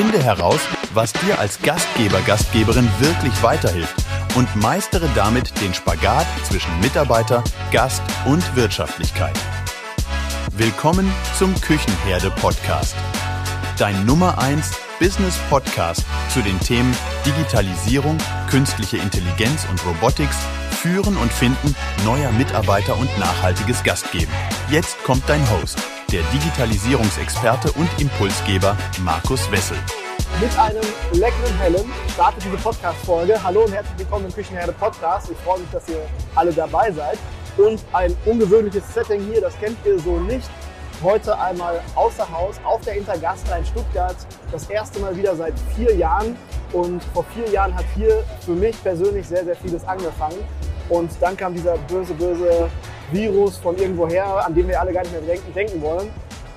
[0.00, 0.60] Finde heraus,
[0.94, 3.96] was dir als Gastgeber, Gastgeberin wirklich weiterhilft
[4.36, 9.36] und meistere damit den Spagat zwischen Mitarbeiter, Gast und Wirtschaftlichkeit.
[10.52, 12.94] Willkommen zum Küchenherde Podcast.
[13.76, 14.70] Dein Nummer 1
[15.00, 16.94] Business Podcast zu den Themen
[17.26, 18.18] Digitalisierung,
[18.48, 20.36] künstliche Intelligenz und Robotics,
[20.80, 21.74] Führen und Finden
[22.04, 24.32] neuer Mitarbeiter und nachhaltiges Gastgeben.
[24.70, 25.80] Jetzt kommt dein Host,
[26.12, 29.76] der Digitalisierungsexperte und Impulsgeber Markus Wessel.
[30.40, 33.42] Mit einem leckeren Hellen startet diese Podcast-Folge.
[33.42, 35.30] Hallo und herzlich willkommen im Küchenherde Podcast.
[35.30, 36.00] Ich freue mich, dass ihr
[36.34, 37.18] alle dabei seid.
[37.58, 40.48] Und ein ungewöhnliches Setting hier, das kennt ihr so nicht.
[41.02, 44.16] Heute einmal außer Haus auf der Intergastra in Stuttgart.
[44.50, 46.36] Das erste Mal wieder seit vier Jahren.
[46.72, 50.38] Und vor vier Jahren hat hier für mich persönlich sehr, sehr vieles angefangen.
[50.88, 52.70] Und dann kam dieser böse, böse
[53.10, 56.10] Virus von irgendwoher, an den wir alle gar nicht mehr denken, denken wollen.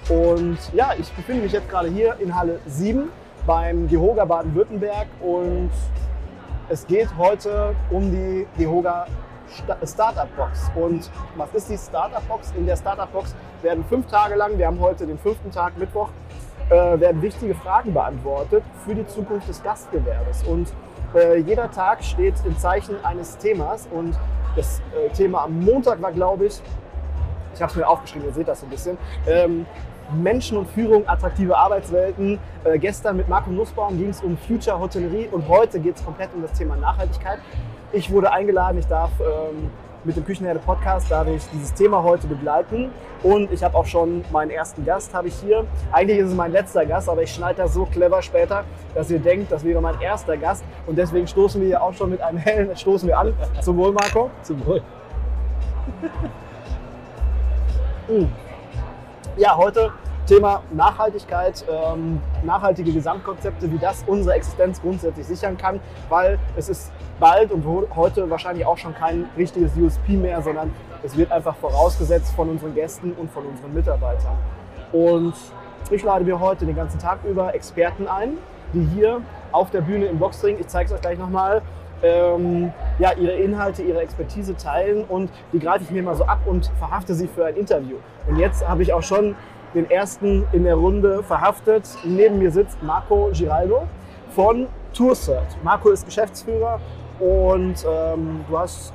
[0.10, 3.10] Und ja, ich befinde mich jetzt gerade hier in Halle 7
[3.46, 5.72] beim Gehoga Baden-Württemberg und
[6.70, 9.06] es geht heute um die Gehoga
[9.84, 10.72] Startup Box.
[10.76, 12.54] Und was ist die Startup Box?
[12.58, 16.10] In der Startup Box werden fünf Tage lang, wir haben heute den fünften Tag, Mittwoch,
[16.70, 20.44] äh, werden wichtige Fragen beantwortet für die Zukunft des Gastgewerbes.
[20.44, 20.72] Und
[21.14, 23.88] äh, jeder Tag steht im Zeichen eines Themas.
[23.92, 24.18] Und
[24.56, 26.62] das äh, Thema am Montag war, glaube ich,
[27.54, 29.66] ich habe es mir aufgeschrieben, ihr seht das so ein bisschen, ähm,
[30.14, 32.40] Menschen und Führung, attraktive Arbeitswelten.
[32.64, 36.34] Äh, gestern mit Marco Nussbaum ging es um Future Hotellerie und heute geht es komplett
[36.34, 37.40] um das Thema Nachhaltigkeit.
[37.94, 39.70] Ich wurde eingeladen, ich darf ähm,
[40.04, 42.90] mit dem Küchenherde Podcast darf ich dieses Thema heute begleiten
[43.24, 45.66] und ich habe auch schon meinen ersten Gast habe ich hier.
[45.92, 48.64] Eigentlich ist es mein letzter Gast, aber ich schneide das so clever später,
[48.96, 52.10] dass ihr denkt, das wäre mein erster Gast und deswegen stoßen wir hier auch schon
[52.10, 53.34] mit einem hellen stoßen wir an.
[53.62, 54.30] Zum Wohl, Marco.
[54.42, 54.82] Zum Wohl.
[59.38, 59.94] Ja, heute
[60.28, 66.92] Thema Nachhaltigkeit, ähm, nachhaltige Gesamtkonzepte, wie das unsere Existenz grundsätzlich sichern kann, weil es ist
[67.20, 67.66] bald und
[67.96, 70.72] heute wahrscheinlich auch schon kein richtiges USP mehr, sondern
[71.04, 74.38] es wird einfach vorausgesetzt von unseren Gästen und von unseren Mitarbeitern.
[74.92, 75.34] Und
[75.90, 78.38] ich lade mir heute den ganzen Tag über Experten ein,
[78.74, 79.22] die hier
[79.52, 81.62] auf der Bühne im Boxring, ich zeige es euch gleich nochmal,
[82.04, 86.40] ähm, ja, ihre Inhalte, ihre Expertise teilen und die greife ich mir mal so ab
[86.46, 87.98] und verhafte sie für ein Interview.
[88.28, 89.36] Und jetzt habe ich auch schon
[89.74, 91.88] den ersten in der Runde verhaftet.
[92.04, 93.84] Neben mir sitzt Marco Giraldo
[94.36, 95.58] von Toursert.
[95.64, 96.80] Marco ist Geschäftsführer
[97.20, 98.94] und ähm, du hast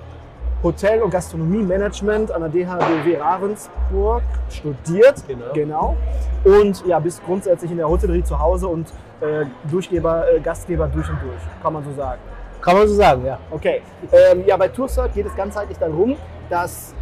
[0.63, 5.23] Hotel- und Gastronomie-Management an der DHBW Ravensburg studiert.
[5.29, 5.53] Genau.
[5.53, 5.97] genau.
[6.45, 8.89] Und ja, bist grundsätzlich in der Hotellerie zu Hause und
[9.21, 12.21] äh, Durchgeber, äh, Gastgeber durch und durch, kann man so sagen.
[12.61, 13.39] Kann man so sagen, ja.
[13.51, 13.83] Okay.
[14.11, 16.17] Ähm, ja, bei Toursert geht es ganzheitlich darum,
[16.49, 16.95] dass,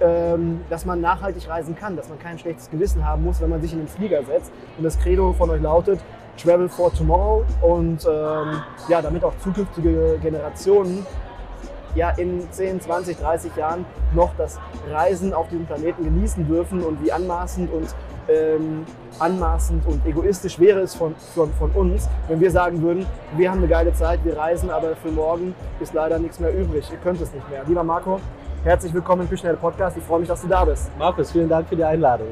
[0.00, 3.72] dass man nachhaltig reisen kann, dass man kein schlechtes Gewissen haben muss, wenn man sich
[3.72, 4.50] in den Flieger setzt.
[4.78, 6.00] Und das Credo von euch lautet,
[6.42, 11.04] Travel for Tomorrow und ähm, ja, damit auch zukünftige Generationen
[11.94, 13.84] ja in 10, 20, 30 Jahren
[14.14, 14.58] noch das
[14.90, 17.94] Reisen auf diesem Planeten genießen dürfen und wie anmaßend und
[18.28, 18.86] ähm,
[19.18, 23.06] anmaßend und egoistisch wäre es von, von, von uns, wenn wir sagen würden,
[23.36, 26.88] wir haben eine geile Zeit, wir reisen, aber für morgen ist leider nichts mehr übrig.
[26.92, 27.64] Ihr könnt es nicht mehr.
[27.66, 28.20] Lieber Marco,
[28.62, 29.96] herzlich willkommen im Küchenheld Podcast.
[29.96, 30.90] Ich freue mich, dass du da bist.
[30.98, 32.28] Markus, vielen Dank für die Einladung.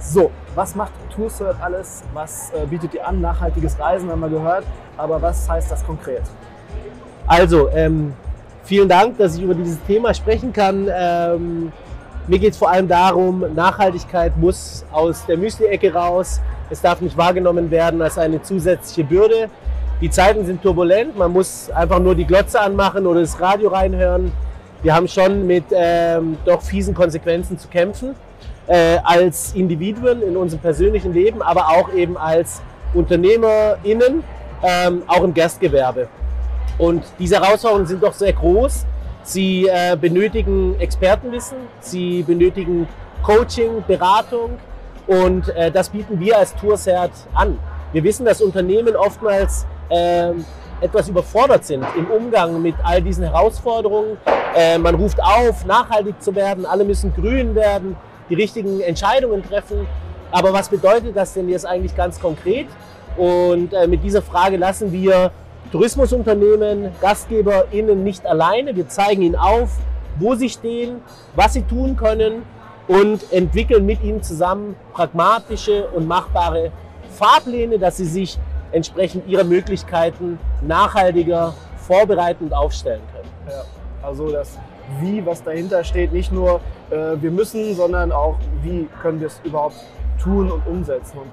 [0.00, 2.02] So, was macht TourCert alles?
[2.12, 3.20] Was äh, bietet ihr an?
[3.22, 4.64] Nachhaltiges Reisen haben wir gehört.
[4.98, 6.22] Aber was heißt das konkret?
[7.26, 8.12] Also, ähm,
[8.64, 10.88] vielen Dank, dass ich über dieses Thema sprechen kann.
[10.94, 11.72] Ähm,
[12.26, 16.40] mir geht es vor allem darum, Nachhaltigkeit muss aus der Müsli-Ecke raus.
[16.68, 19.48] Es darf nicht wahrgenommen werden als eine zusätzliche Bürde.
[20.00, 24.32] Die Zeiten sind turbulent, man muss einfach nur die Glotze anmachen oder das Radio reinhören.
[24.82, 28.16] Wir haben schon mit ähm, doch fiesen Konsequenzen zu kämpfen,
[28.66, 32.60] äh, als Individuen in unserem persönlichen Leben, aber auch eben als
[32.92, 34.24] UnternehmerInnen,
[34.62, 36.08] ähm, auch im Gastgewerbe.
[36.78, 38.84] Und diese Herausforderungen sind doch sehr groß.
[39.22, 42.88] Sie äh, benötigen Expertenwissen, sie benötigen
[43.22, 44.58] Coaching, Beratung
[45.06, 47.56] und äh, das bieten wir als Toursert an.
[47.92, 50.32] Wir wissen, dass Unternehmen oftmals äh,
[50.82, 54.18] etwas überfordert sind im Umgang mit all diesen Herausforderungen.
[54.54, 57.96] Äh, man ruft auf, nachhaltig zu werden, alle müssen grün werden,
[58.28, 59.86] die richtigen Entscheidungen treffen.
[60.30, 62.66] Aber was bedeutet das denn jetzt eigentlich ganz konkret?
[63.16, 65.30] Und äh, mit dieser Frage lassen wir
[65.70, 68.74] Tourismusunternehmen, GastgeberInnen nicht alleine.
[68.74, 69.70] Wir zeigen ihnen auf,
[70.18, 70.96] wo sie stehen,
[71.34, 72.42] was sie tun können
[72.88, 76.72] und entwickeln mit ihnen zusammen pragmatische und machbare
[77.10, 78.38] Fahrpläne, dass sie sich
[78.72, 83.28] entsprechend ihrer Möglichkeiten nachhaltiger vorbereiten und aufstellen können.
[83.48, 83.64] Ja,
[84.06, 84.58] also das
[85.00, 86.60] Wie, was dahinter steht, nicht nur
[86.90, 89.76] äh, wir müssen, sondern auch wie können wir es überhaupt
[90.22, 91.18] tun und umsetzen.
[91.18, 91.30] Und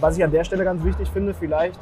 [0.00, 1.78] Was ich an der Stelle ganz wichtig finde, vielleicht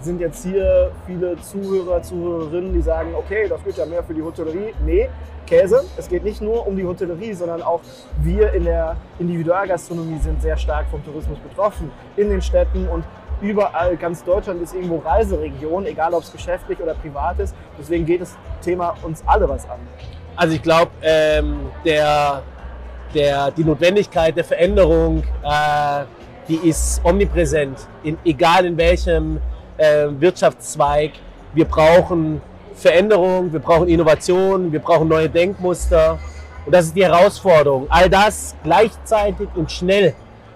[0.00, 4.22] sind jetzt hier viele Zuhörer, Zuhörerinnen, die sagen, okay, das geht ja mehr für die
[4.22, 4.74] Hotellerie.
[4.84, 5.08] Nee,
[5.46, 5.84] Käse.
[5.96, 7.80] Es geht nicht nur um die Hotellerie, sondern auch
[8.22, 11.90] wir in der Individualgastronomie sind sehr stark vom Tourismus betroffen.
[12.16, 13.04] In den Städten und
[13.40, 17.54] überall, ganz Deutschland ist irgendwo Reiseregion, egal ob es geschäftlich oder privat ist.
[17.78, 19.78] Deswegen geht das Thema uns alle was an.
[20.36, 22.42] Also ich glaube, ähm, der,
[23.14, 26.04] der, die Notwendigkeit der Veränderung, äh,
[26.48, 29.40] die ist omnipräsent, in, egal in welchem
[29.76, 31.12] äh, Wirtschaftszweig.
[31.52, 32.42] Wir brauchen
[32.74, 36.18] Veränderung, wir brauchen Innovation, wir brauchen neue Denkmuster.
[36.66, 37.86] Und das ist die Herausforderung.
[37.88, 40.14] All das gleichzeitig und schnell,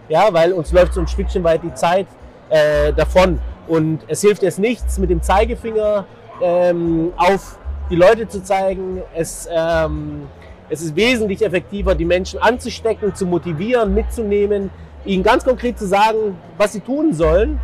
[0.09, 2.07] ja, weil uns läuft so ein Stückchen weit die Zeit
[2.49, 3.39] äh, davon.
[3.67, 6.07] Und es hilft jetzt nichts, mit dem Zeigefinger
[6.43, 7.59] ähm, auf
[7.91, 9.03] die Leute zu zeigen.
[9.15, 10.27] Es, ähm,
[10.71, 14.71] es ist wesentlich effektiver, die Menschen anzustecken, zu motivieren, mitzunehmen,
[15.05, 17.61] ihnen ganz konkret zu sagen, was sie tun sollen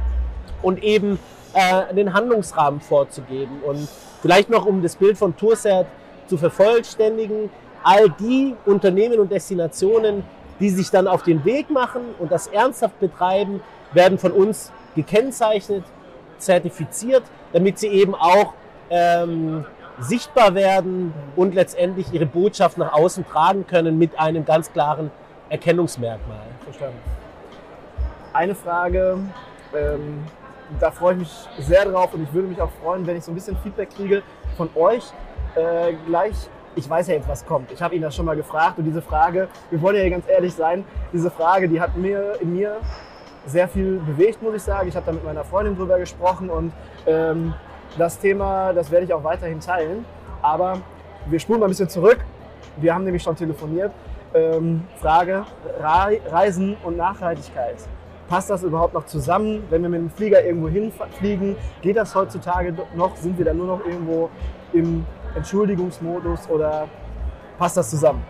[0.62, 1.18] und eben
[1.52, 3.60] äh, den Handlungsrahmen vorzugeben.
[3.64, 3.88] Und
[4.22, 5.86] vielleicht noch, um das Bild von Tourset
[6.26, 7.50] zu vervollständigen,
[7.82, 10.24] all die Unternehmen und Destinationen,
[10.58, 13.60] die sich dann auf den Weg machen und das ernsthaft betreiben,
[13.94, 15.84] werden von uns gekennzeichnet,
[16.38, 18.54] zertifiziert, damit sie eben auch
[18.90, 19.64] ähm,
[19.98, 25.10] sichtbar werden und letztendlich ihre Botschaft nach außen tragen können mit einem ganz klaren
[25.48, 26.42] Erkennungsmerkmal.
[26.64, 26.98] Verstanden.
[28.32, 29.18] Eine Frage,
[29.74, 30.24] ähm,
[30.80, 33.30] da freue ich mich sehr drauf und ich würde mich auch freuen, wenn ich so
[33.30, 34.22] ein bisschen Feedback kriege
[34.56, 35.04] von euch.
[35.54, 36.34] Äh, gleich,
[36.74, 37.70] ich weiß ja jetzt, was kommt.
[37.70, 40.54] Ich habe ihn das schon mal gefragt und diese Frage, wir wollen ja ganz ehrlich
[40.54, 42.78] sein, diese Frage, die hat mir in mir
[43.46, 44.88] sehr viel bewegt, muss ich sagen.
[44.88, 46.72] Ich habe da mit meiner Freundin drüber gesprochen und
[47.06, 47.54] ähm,
[47.98, 50.04] das Thema, das werde ich auch weiterhin teilen.
[50.42, 50.78] Aber
[51.26, 52.18] wir spulen mal ein bisschen zurück.
[52.76, 53.92] Wir haben nämlich schon telefoniert.
[54.34, 55.44] Ähm, Frage
[55.80, 57.76] Reisen und Nachhaltigkeit.
[58.28, 59.64] Passt das überhaupt noch zusammen?
[59.70, 63.16] Wenn wir mit dem Flieger irgendwo hinfliegen, geht das heutzutage noch?
[63.16, 64.30] Sind wir dann nur noch irgendwo
[64.72, 65.04] im
[65.36, 66.88] Entschuldigungsmodus oder
[67.58, 68.24] passt das zusammen?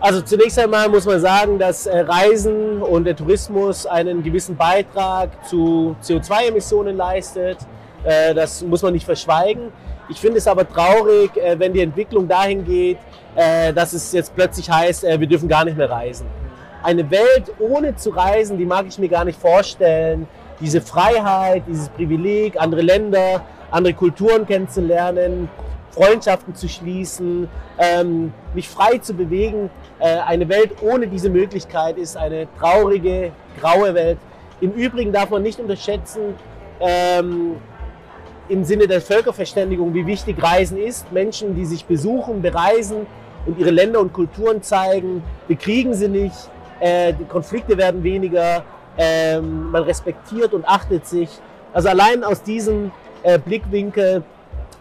[0.00, 5.30] Also zunächst einmal muss man sagen, dass äh, Reisen und der Tourismus einen gewissen Beitrag
[5.48, 7.58] zu CO2-Emissionen leistet.
[8.04, 9.72] Äh, das muss man nicht verschweigen.
[10.08, 12.98] Ich finde es aber traurig, äh, wenn die Entwicklung dahin geht,
[13.74, 16.26] dass es jetzt plötzlich heißt, wir dürfen gar nicht mehr reisen.
[16.82, 20.26] Eine Welt ohne zu reisen, die mag ich mir gar nicht vorstellen.
[20.58, 25.48] Diese Freiheit, dieses Privileg, andere Länder, andere Kulturen kennenzulernen,
[25.90, 27.48] Freundschaften zu schließen,
[27.78, 29.70] ähm, mich frei zu bewegen.
[30.00, 34.18] Äh, eine Welt ohne diese Möglichkeit ist eine traurige, graue Welt.
[34.60, 36.34] Im Übrigen darf man nicht unterschätzen,
[36.80, 37.56] ähm,
[38.48, 41.10] im Sinne der Völkerverständigung, wie wichtig Reisen ist.
[41.12, 43.06] Menschen, die sich besuchen, bereisen
[43.46, 46.48] und ihre Länder und Kulturen zeigen, bekriegen sie nicht,
[46.80, 48.64] äh, die Konflikte werden weniger,
[48.96, 51.28] äh, man respektiert und achtet sich.
[51.72, 52.90] Also allein aus diesem
[53.22, 54.22] äh, Blickwinkel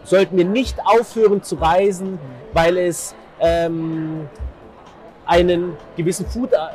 [0.03, 2.19] sollten wir nicht aufhören zu reisen,
[2.53, 4.27] weil es ähm,
[5.27, 6.25] einen gewissen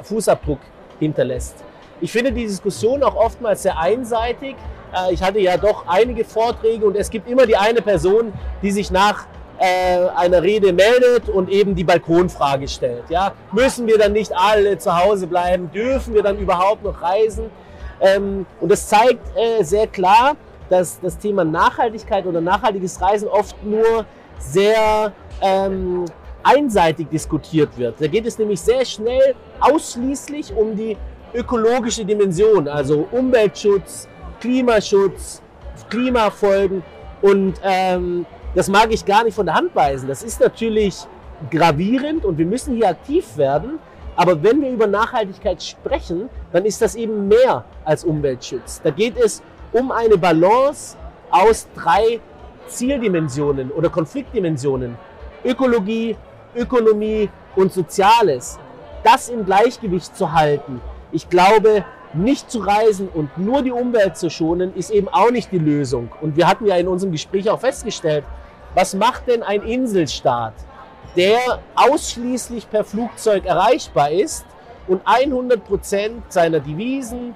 [0.02, 0.60] Fußabdruck
[0.98, 1.56] hinterlässt.
[2.00, 4.56] Ich finde die Diskussion auch oftmals sehr einseitig.
[4.94, 8.70] Äh, ich hatte ja doch einige Vorträge und es gibt immer die eine Person, die
[8.70, 9.26] sich nach
[9.58, 13.04] äh, einer Rede meldet und eben die Balkonfrage stellt.
[13.08, 13.32] Ja?
[13.52, 15.70] Müssen wir dann nicht alle zu Hause bleiben?
[15.70, 17.50] Dürfen wir dann überhaupt noch reisen?
[18.00, 20.34] Ähm, und das zeigt äh, sehr klar,
[20.68, 24.04] dass das Thema Nachhaltigkeit oder nachhaltiges Reisen oft nur
[24.38, 26.06] sehr ähm,
[26.42, 28.00] einseitig diskutiert wird.
[28.00, 30.96] Da geht es nämlich sehr schnell ausschließlich um die
[31.34, 34.08] ökologische Dimension, also Umweltschutz,
[34.40, 35.42] Klimaschutz,
[35.88, 36.82] Klimafolgen
[37.20, 40.08] und ähm, das mag ich gar nicht von der Hand weisen.
[40.08, 41.06] Das ist natürlich
[41.50, 43.78] gravierend und wir müssen hier aktiv werden.
[44.14, 48.82] Aber wenn wir über Nachhaltigkeit sprechen, dann ist das eben mehr als Umweltschutz.
[48.82, 50.98] Da geht es um eine Balance
[51.30, 52.20] aus drei
[52.66, 54.98] Zieldimensionen oder Konfliktdimensionen.
[55.44, 56.16] Ökologie,
[56.54, 58.58] Ökonomie und Soziales.
[59.02, 60.80] Das im Gleichgewicht zu halten.
[61.10, 65.50] Ich glaube, nicht zu reisen und nur die Umwelt zu schonen, ist eben auch nicht
[65.50, 66.10] die Lösung.
[66.20, 68.24] Und wir hatten ja in unserem Gespräch auch festgestellt,
[68.74, 70.54] was macht denn ein Inselstaat,
[71.16, 74.44] der ausschließlich per Flugzeug erreichbar ist
[74.86, 77.34] und 100 Prozent seiner Devisen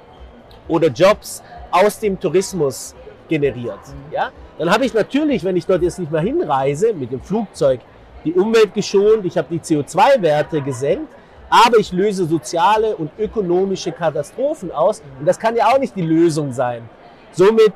[0.68, 2.94] oder Jobs aus dem Tourismus
[3.28, 3.78] generiert.
[4.10, 4.30] Ja?
[4.58, 7.80] Dann habe ich natürlich, wenn ich dort jetzt nicht mehr hinreise, mit dem Flugzeug
[8.26, 11.08] die Umwelt geschont, ich habe die CO2-Werte gesenkt,
[11.48, 16.02] aber ich löse soziale und ökonomische Katastrophen aus und das kann ja auch nicht die
[16.02, 16.82] Lösung sein.
[17.30, 17.72] Somit,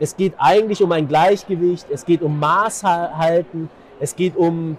[0.00, 4.76] es geht eigentlich um ein Gleichgewicht, es geht um Maß halten, es geht um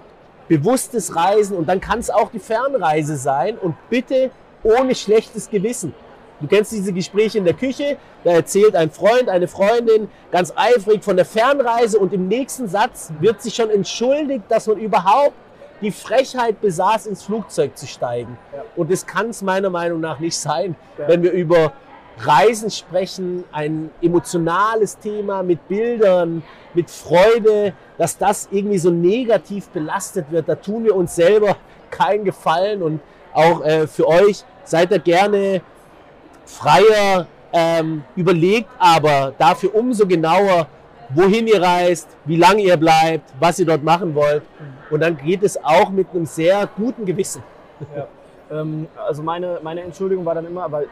[0.50, 4.30] bewusstes Reisen und dann kann es auch die Fernreise sein und bitte
[4.62, 5.94] ohne schlechtes Gewissen.
[6.44, 7.96] Du kennst diese Gespräche in der Küche,
[8.26, 13.14] da erzählt ein Freund, eine Freundin ganz eifrig von der Fernreise und im nächsten Satz
[13.22, 15.32] wird sich schon entschuldigt, dass man überhaupt
[15.80, 18.38] die Frechheit besaß, ins Flugzeug zu steigen.
[18.54, 18.62] Ja.
[18.76, 21.08] Und das kann es meiner Meinung nach nicht sein, Ja.
[21.08, 21.72] wenn wir über
[22.20, 30.26] Reisen sprechen, ein emotionales Thema mit Bildern, mit Freude, dass das irgendwie so negativ belastet
[30.30, 30.50] wird.
[30.50, 31.56] Da tun wir uns selber
[31.90, 33.00] keinen Gefallen und
[33.34, 35.62] auch äh, für euch seid ihr gerne
[36.46, 40.68] freier, ähm, überlegt aber dafür umso genauer,
[41.10, 44.44] wohin ihr reist, wie lange ihr bleibt, was ihr dort machen wollt.
[44.90, 47.44] Und dann geht es auch mit einem sehr guten Gewissen.
[47.96, 48.08] Ja.
[48.52, 50.88] Ähm, also meine, meine Entschuldigung war dann immer, weil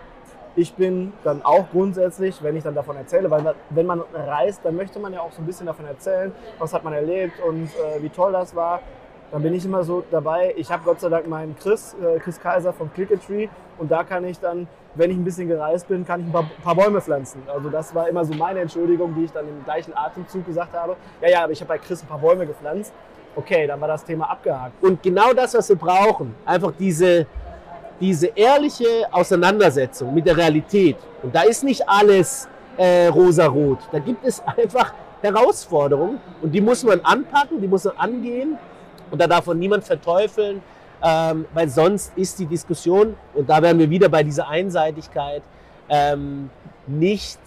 [0.55, 4.75] ich bin dann auch grundsätzlich, wenn ich dann davon erzähle, weil wenn man reist, dann
[4.75, 8.01] möchte man ja auch so ein bisschen davon erzählen, was hat man erlebt und äh,
[8.01, 8.81] wie toll das war.
[9.31, 10.53] Dann bin ich immer so dabei.
[10.57, 13.09] Ich habe Gott sei Dank meinen Chris, äh, Chris Kaiser vom Click
[13.77, 16.49] und da kann ich dann, wenn ich ein bisschen gereist bin, kann ich ein paar,
[16.63, 17.41] paar Bäume pflanzen.
[17.47, 20.97] Also das war immer so meine Entschuldigung, die ich dann im gleichen Atemzug gesagt habe.
[21.21, 22.93] Ja, ja, aber ich habe bei Chris ein paar Bäume gepflanzt.
[23.35, 24.83] Okay, dann war das Thema abgehakt.
[24.83, 27.25] Und genau das, was wir brauchen, einfach diese,
[28.01, 30.97] diese ehrliche Auseinandersetzung mit der Realität.
[31.23, 33.79] Und da ist nicht alles äh, rosarot.
[33.93, 38.57] Da gibt es einfach Herausforderungen und die muss man anpacken, die muss man angehen.
[39.11, 40.61] Und da darf man niemand verteufeln,
[41.03, 45.43] ähm, weil sonst ist die Diskussion, und da wären wir wieder bei dieser Einseitigkeit,
[45.89, 46.49] ähm,
[46.87, 47.39] nicht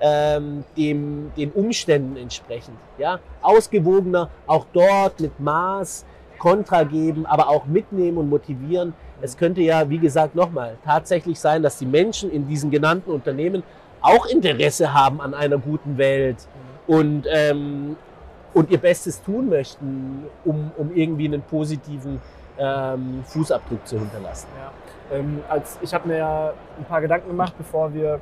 [0.00, 2.76] ähm, dem, den Umständen entsprechend.
[2.98, 3.20] Ja?
[3.42, 6.04] Ausgewogener, auch dort mit Maß,
[6.38, 8.94] Kontra geben, aber auch mitnehmen und motivieren.
[9.20, 13.62] Es könnte ja, wie gesagt, nochmal tatsächlich sein, dass die Menschen in diesen genannten Unternehmen
[14.00, 16.38] auch Interesse haben an einer guten Welt
[16.86, 17.96] und, ähm,
[18.54, 22.20] und ihr Bestes tun möchten, um, um irgendwie einen positiven
[22.58, 24.48] ähm, Fußabdruck zu hinterlassen.
[24.58, 25.16] Ja.
[25.16, 28.20] Ähm, als, ich habe mir ja ein paar Gedanken gemacht, bevor wir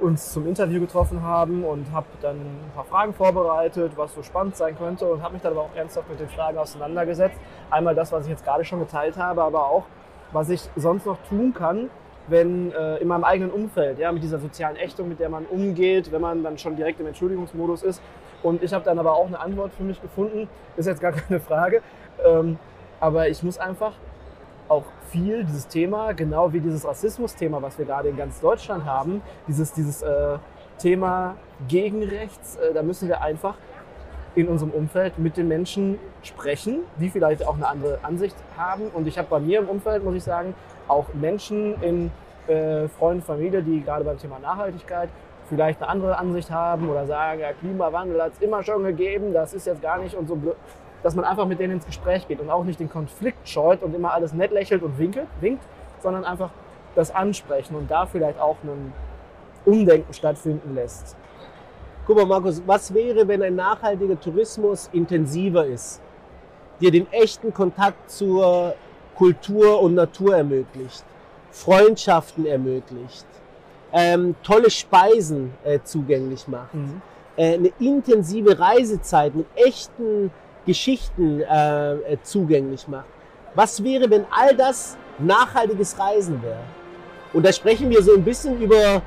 [0.00, 4.56] uns zum Interview getroffen haben und habe dann ein paar Fragen vorbereitet, was so spannend
[4.56, 7.38] sein könnte und habe mich dann aber auch ernsthaft mit den Fragen auseinandergesetzt.
[7.70, 9.84] Einmal das, was ich jetzt gerade schon geteilt habe, aber auch,
[10.32, 11.90] was ich sonst noch tun kann,
[12.28, 16.12] wenn äh, in meinem eigenen Umfeld, ja, mit dieser sozialen Ächtung, mit der man umgeht,
[16.12, 18.00] wenn man dann schon direkt im Entschuldigungsmodus ist.
[18.42, 20.48] Und ich habe dann aber auch eine Antwort für mich gefunden.
[20.76, 21.82] Ist jetzt gar keine Frage.
[22.24, 22.58] Ähm,
[23.00, 23.92] aber ich muss einfach
[24.68, 29.20] auch viel dieses Thema, genau wie dieses Rassismus-Thema, was wir gerade in ganz Deutschland haben,
[29.48, 30.38] dieses, dieses äh,
[30.78, 33.54] Thema gegen rechts, äh, da müssen wir einfach
[34.36, 38.88] in unserem Umfeld mit den Menschen sprechen, die vielleicht auch eine andere Ansicht haben.
[38.94, 40.54] Und ich habe bei mir im Umfeld, muss ich sagen,
[40.86, 42.12] auch Menschen in
[42.46, 45.08] äh, Freunde, Familie, die gerade beim Thema Nachhaltigkeit
[45.50, 49.52] vielleicht eine andere Ansicht haben oder sagen, ja, Klimawandel hat es immer schon gegeben, das
[49.52, 50.56] ist jetzt gar nicht und so blöd
[51.02, 53.94] dass man einfach mit denen ins Gespräch geht und auch nicht den Konflikt scheut und
[53.94, 55.62] immer alles nett lächelt und winkelt, winkt,
[56.02, 56.50] sondern einfach
[56.94, 58.92] das ansprechen und da vielleicht auch ein
[59.64, 61.16] Umdenken stattfinden lässt.
[62.06, 66.00] Guck mal, Markus, was wäre, wenn ein nachhaltiger Tourismus intensiver ist,
[66.80, 68.74] dir den echten Kontakt zur
[69.14, 71.04] Kultur und Natur ermöglicht,
[71.50, 73.26] Freundschaften ermöglicht,
[73.92, 76.70] ähm, tolle Speisen äh, zugänglich macht,
[77.36, 80.30] äh, eine intensive Reisezeit mit echten
[80.66, 83.06] Geschichten äh, äh, zugänglich macht.
[83.54, 86.62] Was wäre, wenn all das nachhaltiges Reisen wäre?
[87.32, 89.02] Und da sprechen wir so ein bisschen über,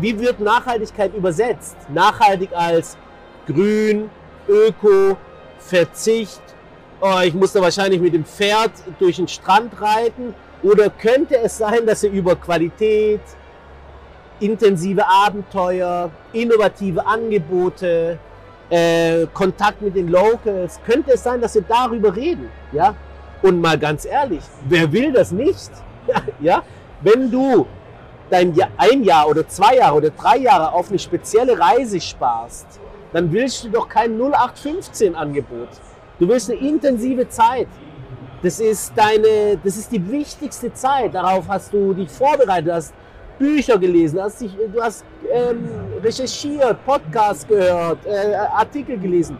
[0.00, 1.76] wie wird Nachhaltigkeit übersetzt?
[1.92, 2.96] Nachhaltig als
[3.46, 4.10] grün,
[4.48, 5.16] öko,
[5.58, 6.42] Verzicht.
[7.00, 10.34] Oh, ich muss da wahrscheinlich mit dem Pferd durch den Strand reiten.
[10.62, 13.20] Oder könnte es sein, dass ihr über Qualität,
[14.38, 18.18] intensive Abenteuer, innovative Angebote,
[18.70, 22.94] äh, Kontakt mit den Locals, könnte es sein, dass wir darüber reden, ja?
[23.42, 25.70] Und mal ganz ehrlich, wer will das nicht?
[26.40, 26.62] ja?
[27.00, 27.66] Wenn du
[28.30, 32.66] dein Jahr, ein Jahr oder zwei Jahre oder drei Jahre auf eine spezielle Reise sparst,
[33.12, 35.68] dann willst du doch kein 0815 Angebot.
[36.18, 37.68] Du willst eine intensive Zeit.
[38.42, 41.14] Das ist deine, das ist die wichtigste Zeit.
[41.14, 42.94] Darauf hast du dich vorbereitet, hast
[43.38, 45.68] Bücher gelesen, hast dich, du hast ähm,
[46.02, 49.38] recherchiert, Podcasts gehört, äh, Artikel gelesen.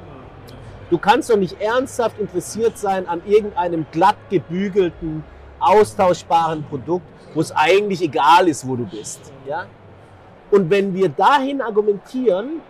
[0.88, 5.24] Du kannst doch nicht ernsthaft interessiert sein an irgendeinem glatt gebügelten,
[5.58, 9.32] austauschbaren Produkt, wo es eigentlich egal ist, wo du bist.
[9.46, 9.66] Ja?
[10.50, 12.60] Und wenn wir dahin argumentieren,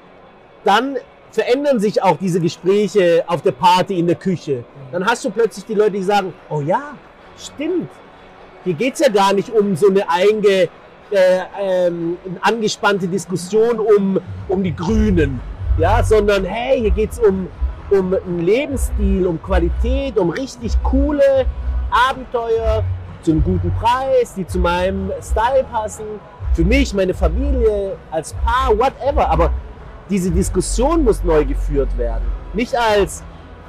[0.64, 0.96] dann
[1.32, 4.64] verändern sich auch diese Gespräche auf der Party in der Küche.
[4.92, 6.94] Dann hast du plötzlich die Leute, die sagen, oh ja,
[7.36, 7.88] stimmt.
[8.64, 10.68] Hier geht es ja gar nicht um so eine einge,
[11.10, 15.40] äh, ähm, angespannte Diskussion um, um die Grünen,
[15.78, 17.48] ja, sondern hey, hier geht es um,
[17.90, 21.46] um einen Lebensstil, um Qualität, um richtig coole
[21.90, 22.84] Abenteuer,
[23.22, 26.04] zu einem guten Preis, die zu meinem Style passen,
[26.54, 29.28] für mich, meine Familie, als Paar, whatever.
[29.30, 29.52] Aber
[30.12, 32.24] diese Diskussion muss neu geführt werden.
[32.52, 33.24] Nicht als,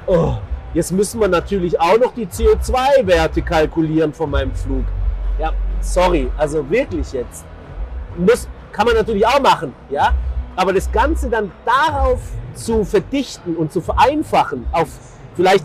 [0.06, 0.34] oh,
[0.74, 4.84] jetzt müssen wir natürlich auch noch die CO2-Werte kalkulieren von meinem Flug.
[5.40, 7.46] Ja, sorry, also wirklich jetzt.
[8.18, 10.12] Muss, kann man natürlich auch machen, ja.
[10.54, 12.20] Aber das Ganze dann darauf
[12.52, 14.88] zu verdichten und zu vereinfachen, auf
[15.34, 15.64] vielleicht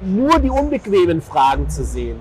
[0.00, 2.18] nur die unbequemen Fragen zu sehen.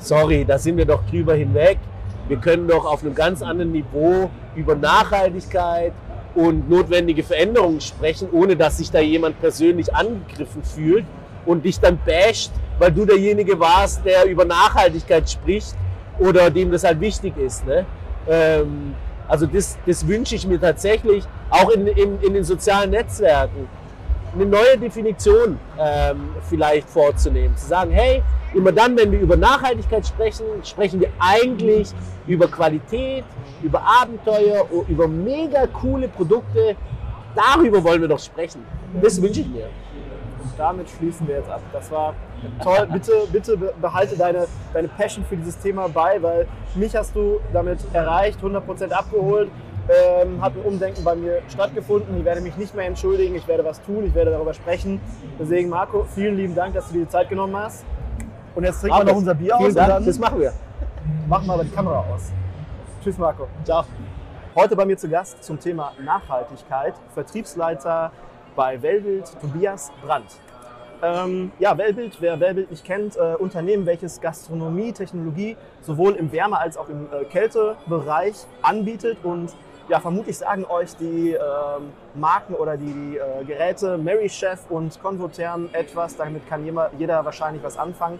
[0.00, 1.78] Sorry, da sind wir doch drüber hinweg.
[2.26, 5.92] Wir können doch auf einem ganz anderen Niveau über Nachhaltigkeit
[6.36, 11.06] und notwendige Veränderungen sprechen, ohne dass sich da jemand persönlich angegriffen fühlt
[11.46, 15.74] und dich dann basht, weil du derjenige warst, der über Nachhaltigkeit spricht
[16.18, 17.66] oder dem das halt wichtig ist.
[17.66, 17.86] Ne?
[18.28, 18.94] Ähm,
[19.26, 23.66] also das, das wünsche ich mir tatsächlich, auch in, in, in den sozialen Netzwerken,
[24.36, 27.56] eine neue Definition ähm, vielleicht vorzunehmen.
[27.56, 28.22] Zu sagen, hey,
[28.54, 31.90] immer dann, wenn wir über Nachhaltigkeit sprechen, sprechen wir eigentlich
[32.26, 33.24] über Qualität,
[33.62, 36.76] über Abenteuer, über mega coole Produkte.
[37.34, 38.64] Darüber wollen wir doch sprechen.
[39.02, 39.66] Das wünsche ich mir.
[40.42, 41.60] Und damit schließen wir jetzt ab.
[41.72, 42.14] Das war
[42.62, 42.88] toll.
[42.92, 47.78] Bitte, bitte behalte deine, deine Passion für dieses Thema bei, weil mich hast du damit
[47.92, 49.50] erreicht, 100% abgeholt.
[49.88, 52.18] Ähm, hat ein Umdenken bei mir stattgefunden.
[52.18, 55.00] Ich werde mich nicht mehr entschuldigen, ich werde was tun, ich werde darüber sprechen.
[55.38, 57.84] Deswegen, Marco, vielen lieben Dank, dass du dir die Zeit genommen hast.
[58.56, 59.74] Und jetzt trinken wir noch unser Bier aus.
[59.74, 60.52] Dank, das machen wir.
[61.28, 62.32] Machen wir aber die Kamera aus.
[63.02, 63.46] Tschüss, Marco.
[63.62, 63.84] Ciao.
[64.56, 68.10] Heute bei mir zu Gast zum Thema Nachhaltigkeit, Vertriebsleiter
[68.56, 70.40] bei Wellbild, Tobias Brandt.
[71.02, 76.58] Ähm, ja, Wellbild, wer Wellbild nicht kennt, äh, Unternehmen, welches Gastronomie, Technologie sowohl im Wärme-
[76.58, 79.54] als auch im äh, Kältebereich anbietet und
[79.88, 81.40] ja, vermutlich sagen euch die äh,
[82.14, 87.62] Marken oder die äh, Geräte Mary Chef und Convotherm etwas, damit kann jeder, jeder wahrscheinlich
[87.62, 88.18] was anfangen.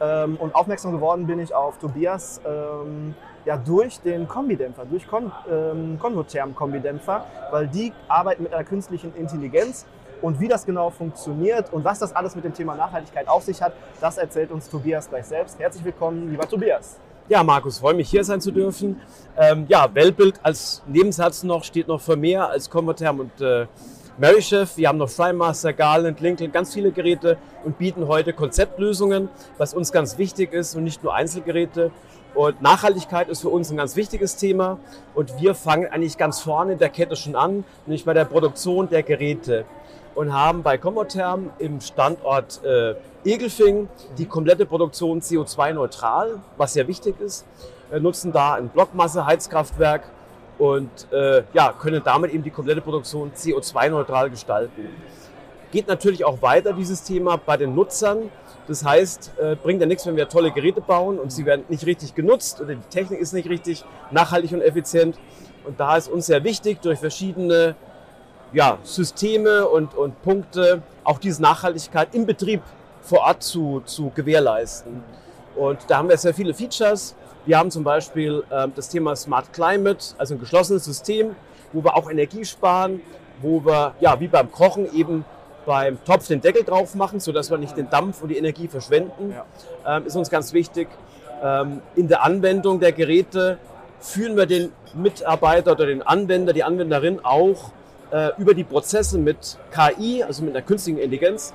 [0.00, 5.30] Ähm, und aufmerksam geworden bin ich auf Tobias ähm, ja, durch den Kombidämpfer, durch Con,
[5.50, 9.86] ähm, Convotherm-Kombidämpfer, weil die arbeiten mit einer künstlichen Intelligenz.
[10.22, 13.60] Und wie das genau funktioniert und was das alles mit dem Thema Nachhaltigkeit auf sich
[13.60, 15.58] hat, das erzählt uns Tobias gleich selbst.
[15.58, 16.98] Herzlich willkommen, lieber Tobias.
[17.26, 19.00] Ja, Markus, freue mich hier sein zu dürfen.
[19.38, 23.66] Ähm, ja, Wellbild als Nebensatz noch steht noch für mehr als Converterm und äh,
[24.18, 24.76] Marychef.
[24.76, 29.90] Wir haben noch Frymaster, Garland, Lincoln, ganz viele Geräte und bieten heute Konzeptlösungen, was uns
[29.90, 31.92] ganz wichtig ist und nicht nur Einzelgeräte.
[32.34, 34.78] Und Nachhaltigkeit ist für uns ein ganz wichtiges Thema
[35.14, 38.90] und wir fangen eigentlich ganz vorne in der Kette schon an, nämlich bei der Produktion
[38.90, 39.64] der Geräte
[40.14, 47.20] und haben bei Comotherm im Standort äh, Egelfing die komplette Produktion CO2-neutral, was sehr wichtig
[47.20, 47.46] ist.
[47.90, 50.02] Wir nutzen da ein Blockmasse-Heizkraftwerk
[50.58, 54.88] und äh, ja, können damit eben die komplette Produktion CO2-neutral gestalten.
[55.72, 58.30] Geht natürlich auch weiter, dieses Thema, bei den Nutzern.
[58.68, 61.84] Das heißt, äh, bringt ja nichts, wenn wir tolle Geräte bauen und sie werden nicht
[61.86, 65.18] richtig genutzt oder die Technik ist nicht richtig nachhaltig und effizient.
[65.64, 67.74] Und da ist uns sehr wichtig, durch verschiedene
[68.54, 72.62] ja, Systeme und, und Punkte auch diese Nachhaltigkeit im Betrieb
[73.02, 75.02] vor Ort zu, zu gewährleisten.
[75.56, 77.14] Und da haben wir sehr viele Features.
[77.44, 81.36] Wir haben zum Beispiel ähm, das Thema Smart Climate, also ein geschlossenes System,
[81.72, 83.02] wo wir auch Energie sparen,
[83.42, 85.24] wo wir, ja, wie beim Kochen eben
[85.66, 89.34] beim Topf den Deckel drauf machen, sodass wir nicht den Dampf und die Energie verschwenden.
[89.34, 89.96] Ja.
[89.96, 90.88] Ähm, ist uns ganz wichtig.
[91.42, 93.58] Ähm, in der Anwendung der Geräte
[94.00, 97.72] führen wir den Mitarbeiter oder den Anwender, die Anwenderin auch
[98.10, 101.52] äh, über die Prozesse mit KI, also mit einer künstlichen Intelligenz.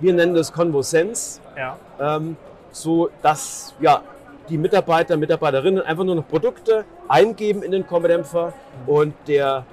[0.00, 1.76] Wir nennen das ConvoSense, ja.
[2.00, 2.36] ähm,
[2.72, 4.02] so dass ja,
[4.48, 8.52] die Mitarbeiter, Mitarbeiterinnen einfach nur noch Produkte eingeben in den Kombodämpfer
[8.86, 9.64] und der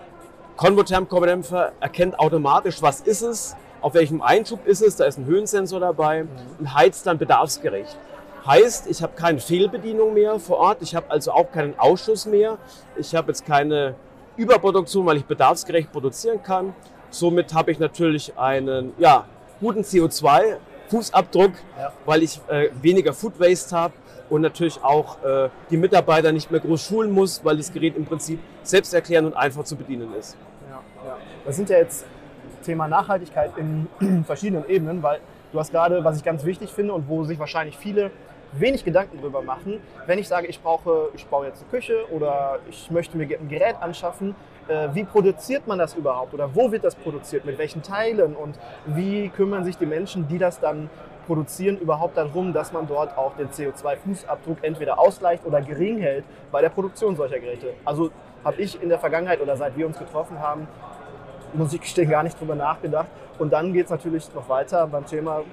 [0.57, 5.79] Convotherm-Kombodämpfer erkennt automatisch, was ist es, auf welchem Einschub ist es, da ist ein Höhensensor
[5.79, 6.29] dabei mhm.
[6.59, 7.97] und heizt dann bedarfsgerecht.
[8.45, 12.57] Heißt, ich habe keine Fehlbedienung mehr vor Ort, ich habe also auch keinen Ausschuss mehr,
[12.97, 13.95] ich habe jetzt keine
[14.39, 16.73] Überproduktion, weil ich bedarfsgerecht produzieren kann.
[17.09, 19.25] Somit habe ich natürlich einen ja,
[19.59, 21.91] guten CO2-Fußabdruck, ja.
[22.05, 23.93] weil ich äh, weniger Food Waste habe
[24.29, 28.05] und natürlich auch äh, die Mitarbeiter nicht mehr groß schulen muss, weil das Gerät im
[28.05, 30.37] Prinzip selbsterklärend und einfach zu bedienen ist.
[30.69, 31.17] Ja, ja.
[31.45, 32.05] Das sind ja jetzt
[32.63, 33.87] Thema Nachhaltigkeit in
[34.25, 35.19] verschiedenen Ebenen, weil
[35.51, 38.11] du hast gerade, was ich ganz wichtig finde und wo sich wahrscheinlich viele
[38.53, 39.79] wenig Gedanken drüber machen.
[40.05, 43.47] Wenn ich sage, ich brauche, ich baue jetzt eine Küche oder ich möchte mir ein
[43.47, 44.35] Gerät anschaffen,
[44.67, 48.59] äh, wie produziert man das überhaupt oder wo wird das produziert, mit welchen Teilen und
[48.85, 50.89] wie kümmern sich die Menschen, die das dann
[51.27, 56.61] produzieren, überhaupt darum, dass man dort auch den CO2-Fußabdruck entweder ausgleicht oder gering hält bei
[56.61, 57.73] der Produktion solcher Geräte.
[57.85, 58.09] Also
[58.43, 60.67] habe ich in der Vergangenheit oder seit wir uns getroffen haben,
[61.53, 63.07] muss ich gestehen, gar nicht drüber nachgedacht.
[63.37, 65.43] Und dann geht es natürlich noch weiter beim Thema,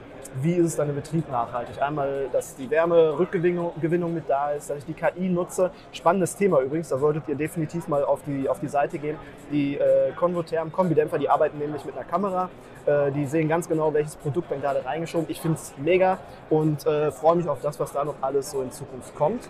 [0.43, 1.81] wie ist es dann im Betrieb nachhaltig?
[1.81, 5.71] Einmal, dass die Wärmerückgewinnung mit da ist, dass ich die KI nutze.
[5.93, 9.17] Spannendes Thema übrigens, da solltet ihr definitiv mal auf die, auf die Seite gehen.
[9.51, 12.51] Die äh, Convotherm Kombidämpfer, die arbeiten nämlich mit einer Kamera.
[12.87, 15.27] Äh, die sehen ganz genau, welches Produkt man gerade reingeschoben.
[15.31, 16.19] Ich finde es mega
[16.51, 19.49] und äh, freue mich auf das, was da noch alles so in Zukunft kommt.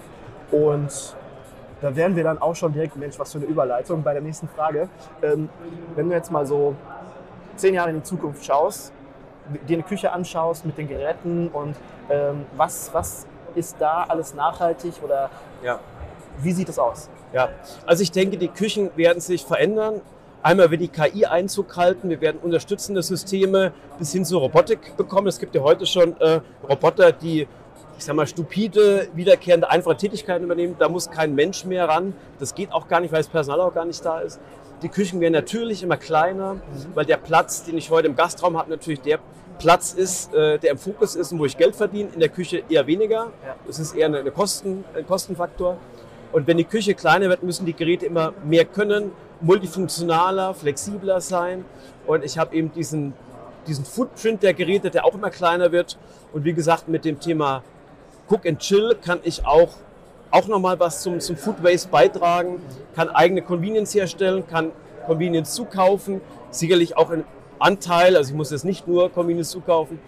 [0.51, 1.17] Und
[1.81, 4.49] da wären wir dann auch schon direkt, Mensch, was für eine Überleitung bei der nächsten
[4.49, 4.89] Frage.
[5.23, 5.49] Ähm,
[5.95, 6.75] wenn du jetzt mal so
[7.57, 8.93] zehn Jahre in die Zukunft schaust,
[9.69, 11.77] dir eine Küche anschaust mit den Geräten und
[12.11, 15.31] ähm, was, was ist da alles nachhaltig oder
[15.63, 15.79] Ja.
[16.39, 17.09] wie sieht es aus?
[17.33, 17.49] Ja,
[17.87, 20.01] also ich denke, die Küchen werden sich verändern.
[20.43, 25.27] Einmal wird die KI Einzug halten, wir werden unterstützende Systeme bis hin zur Robotik bekommen.
[25.27, 27.49] Es gibt ja heute schon äh, Roboter, die,
[27.99, 30.77] ich sag mal, stupide, wiederkehrende, einfache Tätigkeiten übernehmen.
[30.79, 32.15] Da muss kein Mensch mehr ran.
[32.39, 34.39] Das geht auch gar nicht, weil das Personal auch gar nicht da ist.
[34.83, 36.57] Die Küchen werden natürlich immer kleiner,
[36.95, 39.19] weil der Platz, den ich heute im Gastraum habe, natürlich der
[39.59, 42.11] Platz ist, äh, der im Fokus ist und wo ich Geld verdiene.
[42.13, 43.33] In der Küche eher weniger.
[43.67, 45.79] Das ist eher eine, eine Kosten, ein Kostenfaktor.
[46.33, 51.65] Und wenn die Küche kleiner wird, müssen die Geräte immer mehr können, multifunktionaler, flexibler sein.
[52.07, 53.15] Und ich habe eben diesen,
[53.67, 55.97] diesen Footprint der Geräte, der auch immer kleiner wird.
[56.35, 57.63] Und wie gesagt, mit dem Thema
[58.29, 59.71] Cook and Chill kann ich auch,
[60.37, 62.61] auch nochmal was zum, zum Food Waste beitragen,
[62.95, 64.71] kann eigene Convenience herstellen, kann
[65.07, 66.21] Convenience zukaufen,
[66.51, 67.25] sicherlich auch ein
[67.59, 69.99] Anteil, also ich muss jetzt nicht nur Convenience zukaufen,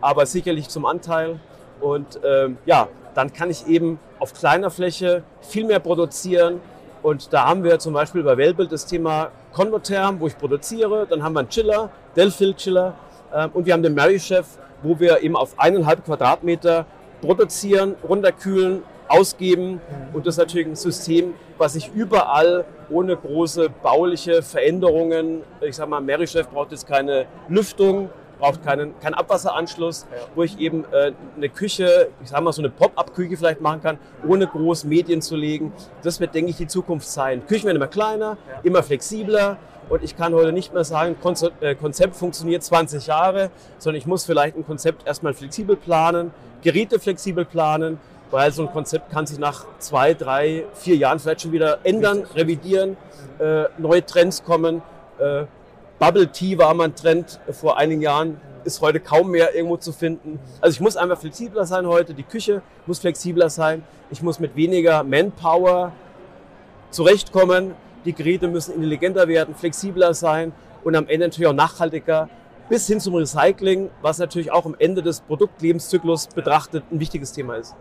[0.00, 1.38] aber sicherlich zum Anteil.
[1.80, 6.60] Und ähm, ja, dann kann ich eben auf kleiner Fläche viel mehr produzieren.
[7.02, 11.06] Und da haben wir zum Beispiel bei Wellbild das Thema Convotherm, wo ich produziere.
[11.08, 12.94] Dann haben wir einen Chiller, Delphil Chiller.
[13.32, 14.46] Ähm, und wir haben den Mary Chef,
[14.82, 16.86] wo wir eben auf eineinhalb Quadratmeter
[17.20, 19.80] produzieren, runterkühlen, ausgeben.
[20.12, 25.88] Und das ist natürlich ein System, was ich überall ohne große bauliche Veränderungen, ich sag
[25.88, 31.12] mal, Mary Chef braucht jetzt keine Lüftung, braucht keinen, keinen Abwasseranschluss, wo ich eben äh,
[31.36, 35.36] eine Küche, ich sag mal so eine Pop-up-Küche vielleicht machen kann, ohne groß Medien zu
[35.36, 35.72] legen.
[36.02, 37.46] Das wird, denke ich, die Zukunft sein.
[37.46, 39.56] Küchen werden immer kleiner, immer flexibler.
[39.88, 41.16] Und ich kann heute nicht mehr sagen,
[41.60, 46.98] äh, Konzept funktioniert 20 Jahre, sondern ich muss vielleicht ein Konzept erstmal flexibel planen, Geräte
[46.98, 51.52] flexibel planen, weil so ein Konzept kann sich nach zwei, drei, vier Jahren vielleicht schon
[51.52, 52.96] wieder ändern, revidieren,
[53.38, 54.82] äh, neue Trends kommen.
[55.18, 55.44] Äh,
[55.98, 59.92] Bubble Tea war mal ein Trend vor einigen Jahren, ist heute kaum mehr irgendwo zu
[59.92, 60.38] finden.
[60.60, 64.56] Also ich muss einfach flexibler sein heute, die Küche muss flexibler sein, ich muss mit
[64.56, 65.92] weniger Manpower
[66.90, 70.52] zurechtkommen, die Geräte müssen intelligenter werden, flexibler sein
[70.84, 72.28] und am Ende natürlich auch nachhaltiger,
[72.68, 77.56] bis hin zum Recycling, was natürlich auch am Ende des Produktlebenszyklus betrachtet ein wichtiges Thema
[77.56, 77.74] ist.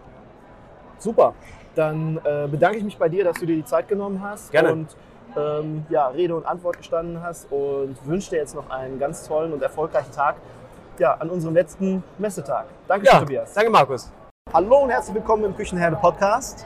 [0.99, 1.34] Super.
[1.75, 4.71] Dann äh, bedanke ich mich bei dir, dass du dir die Zeit genommen hast Gerne.
[4.71, 4.95] und
[5.38, 9.51] ähm, ja, Rede und Antwort gestanden hast und wünsche dir jetzt noch einen ganz tollen
[9.51, 10.36] und erfolgreichen Tag
[10.97, 12.65] ja, an unserem letzten Messetag.
[12.88, 13.53] Danke, Ja, Tobias.
[13.53, 14.12] danke Markus.
[14.53, 16.65] Hallo und herzlich willkommen im Küchenherde Podcast.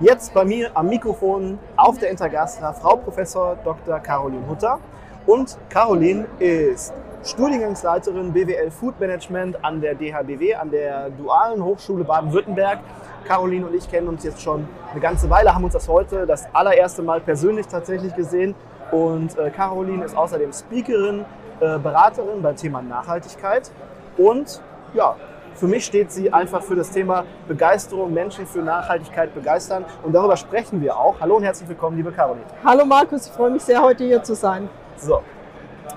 [0.00, 3.98] Jetzt bei mir am Mikrofon auf der Intergastra Frau Professor Dr.
[3.98, 4.78] Caroline Hutter.
[5.26, 12.78] Und Caroline ist Studiengangsleiterin BWL Food Management an der DHBW, an der Dualen Hochschule Baden-Württemberg.
[13.26, 16.46] Caroline und ich kennen uns jetzt schon eine ganze Weile, haben uns das heute das
[16.54, 18.54] allererste Mal persönlich tatsächlich gesehen.
[18.90, 21.26] Und äh, Caroline ist außerdem Speakerin,
[21.60, 23.70] äh, Beraterin beim Thema Nachhaltigkeit
[24.16, 24.60] und
[24.94, 25.14] ja,
[25.54, 29.84] für mich steht sie einfach für das Thema Begeisterung, Menschen für Nachhaltigkeit begeistern.
[30.02, 31.20] Und darüber sprechen wir auch.
[31.20, 32.46] Hallo und herzlich willkommen, liebe Caroline.
[32.64, 34.68] Hallo Markus, ich freue mich sehr, heute hier zu sein.
[34.96, 35.20] So,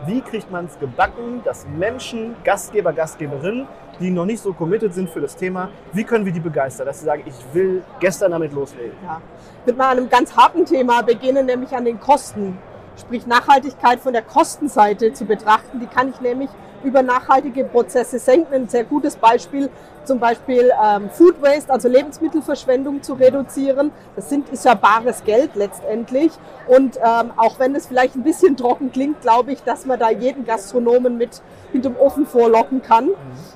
[0.06, 3.68] wie kriegt man es gebacken, dass Menschen, Gastgeber, Gastgeberinnen,
[4.00, 7.00] die noch nicht so committed sind für das Thema, wie können wir die begeistern, dass
[7.00, 8.96] sie sagen, ich will gestern damit loslegen?
[9.04, 9.22] Ja.
[9.66, 12.58] Mit mal einem ganz harten Thema beginnen, nämlich an den Kosten.
[12.98, 15.80] Sprich Nachhaltigkeit von der Kostenseite zu betrachten.
[15.80, 16.50] Die kann ich nämlich
[16.84, 18.54] über nachhaltige Prozesse senken.
[18.54, 19.70] Ein sehr gutes Beispiel,
[20.04, 23.92] zum Beispiel ähm, Food Waste, also Lebensmittelverschwendung zu reduzieren.
[24.16, 26.32] Das sind, ist ja bares Geld letztendlich.
[26.68, 30.10] Und ähm, auch wenn es vielleicht ein bisschen trocken klingt, glaube ich, dass man da
[30.10, 33.10] jeden Gastronomen mit hinterm Ofen vorlocken kann.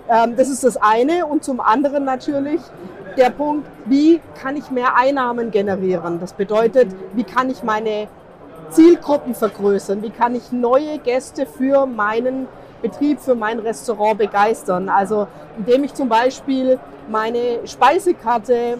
[0.10, 1.26] Ähm, das ist das eine.
[1.26, 2.62] Und zum anderen natürlich
[3.17, 6.19] der Punkt, wie kann ich mehr Einnahmen generieren?
[6.19, 8.08] Das bedeutet, wie kann ich meine
[8.69, 10.01] Zielgruppen vergrößern?
[10.01, 12.47] Wie kann ich neue Gäste für meinen
[12.82, 14.89] Betrieb, für mein Restaurant begeistern?
[14.89, 15.27] Also
[15.58, 18.80] indem ich zum Beispiel meine Speisekarte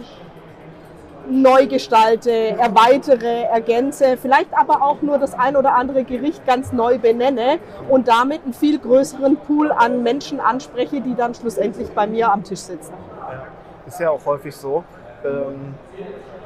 [1.30, 6.98] neu gestalte, erweitere, ergänze, vielleicht aber auch nur das ein oder andere Gericht ganz neu
[6.98, 12.32] benenne und damit einen viel größeren Pool an Menschen anspreche, die dann schlussendlich bei mir
[12.32, 12.94] am Tisch sitzen.
[13.86, 14.84] Ist ja auch häufig so,
[15.24, 15.74] ähm,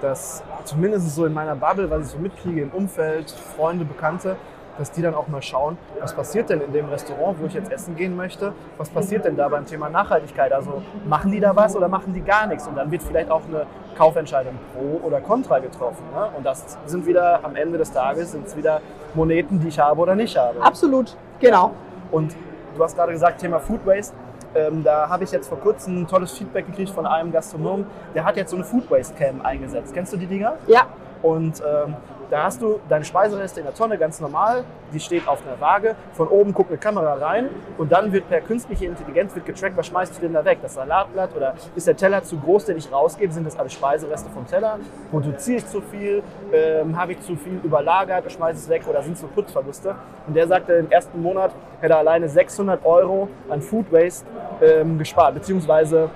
[0.02, 4.36] dass zumindest so in meiner Bubble, was ich so mitkriege im Umfeld, Freunde, Bekannte,
[4.78, 7.70] dass die dann auch mal schauen, was passiert denn in dem Restaurant, wo ich jetzt
[7.70, 10.52] essen gehen möchte, was passiert denn da beim Thema Nachhaltigkeit?
[10.52, 12.66] Also machen die da was oder machen die gar nichts?
[12.66, 16.04] Und dann wird vielleicht auch eine Kaufentscheidung pro oder contra getroffen.
[16.14, 16.30] Ne?
[16.36, 18.80] Und das sind wieder am Ende des Tages sind es wieder
[19.14, 20.62] Moneten, die ich habe oder nicht habe.
[20.62, 21.72] Absolut, genau.
[22.10, 22.34] Und
[22.74, 24.14] du hast gerade gesagt, Thema Food Waste.
[24.54, 28.24] Ähm, da habe ich jetzt vor kurzem ein tolles Feedback gekriegt von einem Gastronom, der
[28.24, 29.94] hat jetzt so eine Food Waste Cam eingesetzt.
[29.94, 30.54] Kennst du die Dinger?
[30.66, 30.86] Ja,
[31.22, 31.94] Und ähm,
[32.32, 35.94] da hast du deine Speisereste in der Tonne ganz normal, die steht auf einer Waage,
[36.14, 39.88] von oben guckt eine Kamera rein und dann wird per künstliche Intelligenz wird getrackt, was
[39.88, 40.60] schmeißt du denn da weg?
[40.62, 43.30] Das Salatblatt oder ist der Teller zu groß, den ich rausgebe?
[43.34, 44.78] Sind das alles Speisereste vom Teller?
[45.10, 46.22] Produziere ich zu viel?
[46.54, 48.32] Ähm, Habe ich zu viel überlagert?
[48.32, 49.94] Schmeiße es weg oder sind es so Putzverluste?
[50.26, 54.26] Und der sagte, im ersten Monat hätte er alleine 600 Euro an Food Waste
[54.62, 56.08] ähm, gespart, beziehungsweise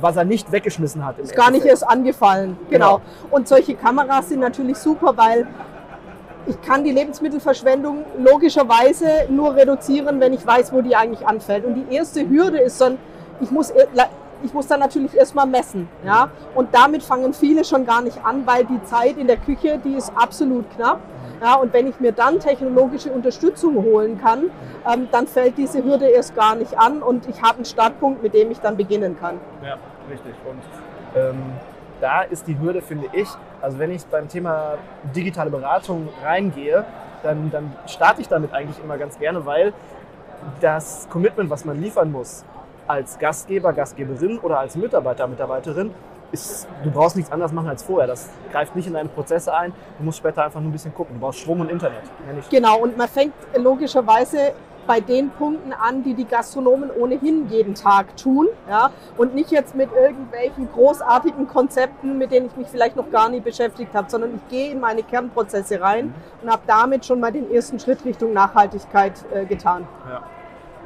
[0.00, 1.18] was er nicht weggeschmissen hat.
[1.18, 2.56] ist gar nicht erst angefallen.
[2.70, 2.96] Genau.
[2.98, 3.00] Genau.
[3.30, 5.46] Und solche Kameras sind natürlich super, weil
[6.46, 11.64] ich kann die Lebensmittelverschwendung logischerweise nur reduzieren, wenn ich weiß, wo die eigentlich anfällt.
[11.64, 12.98] Und die erste Hürde ist dann,
[13.40, 13.86] ich muss, e-
[14.42, 15.88] ich muss dann natürlich erstmal messen.
[16.04, 16.28] Ja?
[16.54, 19.94] Und damit fangen viele schon gar nicht an, weil die Zeit in der Küche, die
[19.94, 21.00] ist absolut knapp.
[21.42, 24.50] Ja, und wenn ich mir dann technologische Unterstützung holen kann,
[24.90, 28.34] ähm, dann fällt diese Hürde erst gar nicht an und ich habe einen Startpunkt, mit
[28.34, 29.38] dem ich dann beginnen kann.
[29.62, 29.76] Ja,
[30.10, 30.34] richtig.
[30.48, 31.42] Und ähm,
[32.00, 33.28] da ist die Hürde, finde ich,
[33.60, 34.74] also wenn ich beim Thema
[35.14, 36.84] digitale Beratung reingehe,
[37.22, 39.72] dann, dann starte ich damit eigentlich immer ganz gerne, weil
[40.60, 42.44] das Commitment, was man liefern muss,
[42.86, 45.90] als Gastgeber, Gastgeberin oder als Mitarbeiter, Mitarbeiterin,
[46.34, 48.06] ist, du brauchst nichts anderes machen als vorher.
[48.06, 49.72] Das greift nicht in deine Prozesse ein.
[49.98, 51.14] Du musst später einfach nur ein bisschen gucken.
[51.14, 52.02] Du brauchst Strom und Internet.
[52.50, 54.52] Genau, und man fängt logischerweise
[54.86, 58.48] bei den Punkten an, die die Gastronomen ohnehin jeden Tag tun.
[58.68, 58.90] Ja?
[59.16, 63.40] Und nicht jetzt mit irgendwelchen großartigen Konzepten, mit denen ich mich vielleicht noch gar nie
[63.40, 67.50] beschäftigt habe, sondern ich gehe in meine Kernprozesse rein und habe damit schon mal den
[67.50, 69.86] ersten Schritt Richtung Nachhaltigkeit äh, getan.
[70.08, 70.22] Ja.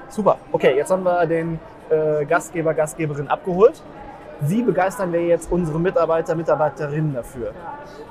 [0.08, 0.38] Super.
[0.52, 1.58] Okay, jetzt haben wir den
[1.90, 3.82] äh, Gastgeber, Gastgeberin abgeholt.
[4.40, 7.52] Wie begeistern wir jetzt unsere Mitarbeiter, Mitarbeiterinnen dafür?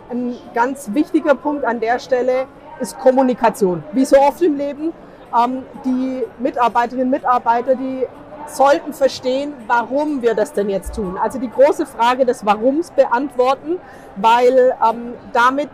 [0.10, 2.48] Ein ganz wichtiger Punkt an der Stelle
[2.82, 3.84] ist Kommunikation.
[3.94, 4.94] Wie so oft im Leben,
[5.34, 8.06] ähm, die Mitarbeiterinnen und Mitarbeiter, die
[8.48, 11.18] sollten verstehen, warum wir das denn jetzt tun.
[11.18, 13.78] Also die große Frage des Warums beantworten,
[14.18, 15.70] weil ähm, damit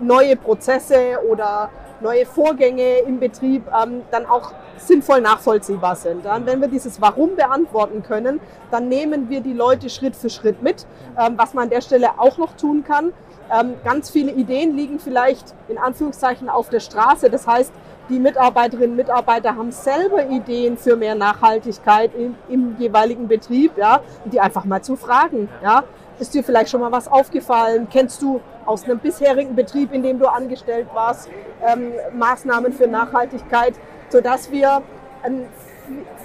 [0.00, 1.70] neue Prozesse oder
[2.00, 6.26] neue Vorgänge im Betrieb ähm, dann auch sinnvoll nachvollziehbar sind.
[6.26, 10.62] Und wenn wir dieses Warum beantworten können, dann nehmen wir die Leute Schritt für Schritt
[10.62, 10.86] mit.
[11.18, 13.12] Ähm, was man an der Stelle auch noch tun kann,
[13.52, 17.30] ähm, ganz viele Ideen liegen vielleicht in Anführungszeichen auf der Straße.
[17.30, 17.72] Das heißt,
[18.08, 24.00] die Mitarbeiterinnen und Mitarbeiter haben selber Ideen für mehr Nachhaltigkeit im, im jeweiligen Betrieb, ja,
[24.24, 25.48] die einfach mal zu fragen.
[25.62, 25.84] Ja.
[26.18, 27.88] Ist dir vielleicht schon mal was aufgefallen?
[27.90, 31.28] Kennst du aus einem bisherigen Betrieb, in dem du angestellt warst,
[31.66, 33.74] ähm, Maßnahmen für Nachhaltigkeit,
[34.08, 34.82] sodass wir
[35.22, 35.46] einen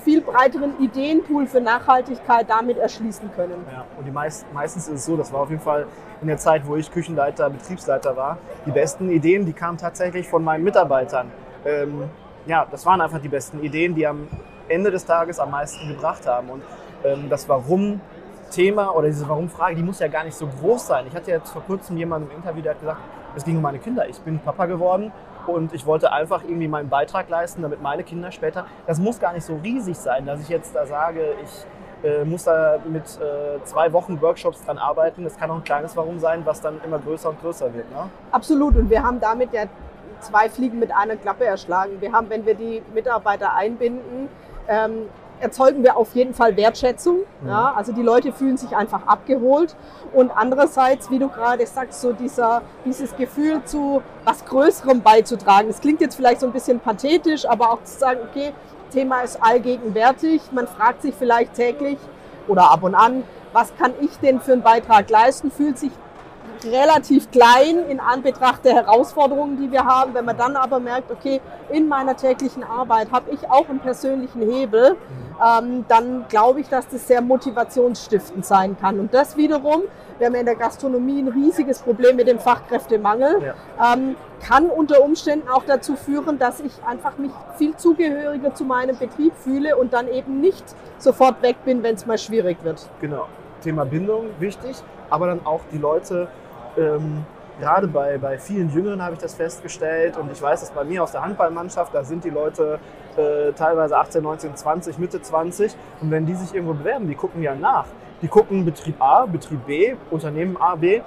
[0.03, 3.65] viel breiteren Ideenpool für Nachhaltigkeit damit erschließen können.
[3.71, 5.85] Ja, und die meist, meistens ist es so, das war auf jeden Fall
[6.21, 10.43] in der Zeit, wo ich Küchenleiter, Betriebsleiter war, die besten Ideen, die kamen tatsächlich von
[10.43, 11.31] meinen Mitarbeitern.
[11.65, 12.09] Ähm,
[12.45, 14.27] ja, das waren einfach die besten Ideen, die am
[14.67, 16.49] Ende des Tages am meisten gebracht haben.
[16.49, 16.63] Und
[17.03, 21.05] ähm, das Warum-Thema oder diese Warum-Frage, die muss ja gar nicht so groß sein.
[21.07, 23.01] Ich hatte jetzt vor kurzem jemanden im Interview, der hat gesagt,
[23.35, 24.07] es ging um meine Kinder.
[24.09, 25.11] Ich bin Papa geworden
[25.47, 29.33] und ich wollte einfach irgendwie meinen Beitrag leisten, damit meine Kinder später, das muss gar
[29.33, 31.65] nicht so riesig sein, dass ich jetzt da sage, ich
[32.03, 35.23] äh, muss da mit äh, zwei Wochen Workshops dran arbeiten.
[35.23, 37.89] Das kann auch ein kleines Warum sein, was dann immer größer und größer wird.
[37.91, 38.09] Ne?
[38.31, 38.75] Absolut.
[38.75, 39.65] Und wir haben damit ja
[40.19, 41.99] zwei Fliegen mit einer Klappe erschlagen.
[41.99, 44.29] Wir haben, wenn wir die Mitarbeiter einbinden,
[44.67, 45.09] ähm,
[45.41, 47.19] erzeugen wir auf jeden Fall Wertschätzung.
[47.45, 47.73] Ja?
[47.75, 49.75] Also die Leute fühlen sich einfach abgeholt.
[50.13, 55.67] Und andererseits, wie du gerade sagst, so dieser, dieses Gefühl zu was Größerem beizutragen.
[55.67, 58.53] Das klingt jetzt vielleicht so ein bisschen pathetisch, aber auch zu sagen, okay,
[58.91, 60.41] Thema ist allgegenwärtig.
[60.51, 61.97] Man fragt sich vielleicht täglich
[62.47, 63.23] oder ab und an,
[63.53, 65.51] was kann ich denn für einen Beitrag leisten?
[65.51, 65.91] Fühlt sich
[66.65, 70.13] relativ klein in Anbetracht der Herausforderungen, die wir haben.
[70.13, 74.41] Wenn man dann aber merkt, okay, in meiner täglichen Arbeit habe ich auch einen persönlichen
[74.41, 74.97] Hebel,
[75.41, 78.99] ähm, dann glaube ich, dass das sehr motivationsstiftend sein kann.
[78.99, 79.83] Und das wiederum,
[80.17, 85.03] wir haben ja in der Gastronomie ein riesiges Problem mit dem Fachkräftemangel, ähm, kann unter
[85.03, 89.93] Umständen auch dazu führen, dass ich einfach mich viel zugehöriger zu meinem Betrieb fühle und
[89.93, 90.63] dann eben nicht
[90.97, 92.87] sofort weg bin, wenn es mal schwierig wird.
[92.99, 93.27] Genau.
[93.61, 94.77] Thema Bindung wichtig,
[95.09, 96.27] aber dann auch die Leute,
[96.77, 97.25] ähm,
[97.59, 101.03] gerade bei, bei vielen Jüngeren habe ich das festgestellt und ich weiß das bei mir
[101.03, 102.79] aus der Handballmannschaft, da sind die Leute
[103.17, 107.41] äh, teilweise 18, 19, 20, Mitte 20 und wenn die sich irgendwo bewerben, die gucken
[107.41, 107.85] ja nach.
[108.21, 111.01] Die gucken Betrieb A, Betrieb B, Unternehmen A, B,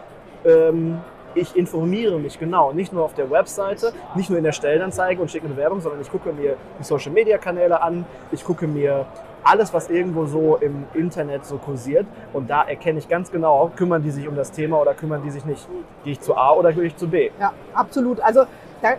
[0.45, 1.01] ähm,
[1.35, 5.31] ich informiere mich genau, nicht nur auf der Webseite, nicht nur in der Stellenanzeige und
[5.31, 9.07] schicke eine Werbung, sondern ich gucke mir die Social-Media-Kanäle an, ich gucke mir
[9.45, 14.03] alles, was irgendwo so im Internet so kursiert und da erkenne ich ganz genau, kümmern
[14.03, 15.69] die sich um das Thema oder kümmern die sich nicht.
[16.03, 17.31] Gehe ich zu A oder gehe ich zu B?
[17.39, 18.21] Ja, absolut.
[18.21, 18.45] Also
[18.83, 18.95] da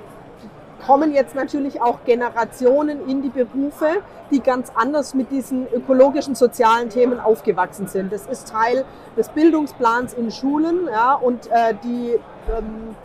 [0.86, 3.88] kommen jetzt natürlich auch Generationen in die Berufe,
[4.32, 8.12] die ganz anders mit diesen ökologischen, sozialen Themen aufgewachsen sind.
[8.12, 8.86] Das ist Teil
[9.18, 12.20] des Bildungsplans in Schulen ja, und äh, die,
[12.56, 12.96] ähm,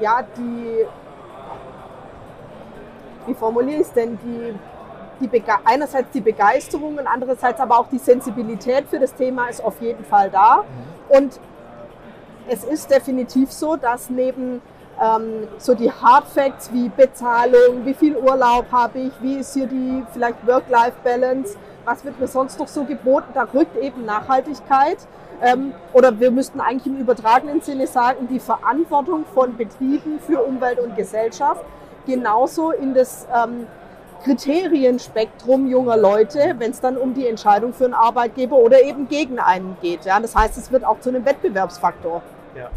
[0.00, 0.86] ja, die,
[3.26, 4.54] wie formuliere ich es denn, die,
[5.22, 9.80] die einerseits die Begeisterung und andererseits aber auch die Sensibilität für das Thema ist auf
[9.80, 10.64] jeden Fall da.
[11.08, 11.40] Und
[12.48, 14.60] es ist definitiv so, dass neben
[15.00, 19.66] ähm, so die Hard Facts wie Bezahlung, wie viel Urlaub habe ich, wie ist hier
[19.66, 24.98] die vielleicht Work-Life-Balance, was wird mir sonst noch so geboten, da rückt eben Nachhaltigkeit.
[25.40, 30.78] Ähm, oder wir müssten eigentlich im übertragenen Sinne sagen, die Verantwortung von Betrieben für Umwelt
[30.78, 31.64] und Gesellschaft
[32.06, 33.66] genauso in das ähm,
[34.24, 39.38] Kriterienspektrum junger Leute, wenn es dann um die Entscheidung für einen Arbeitgeber oder eben gegen
[39.38, 40.04] einen geht.
[40.04, 40.20] Ja?
[40.20, 42.22] Das heißt, es wird auch zu einem Wettbewerbsfaktor.
[42.56, 42.70] Ja.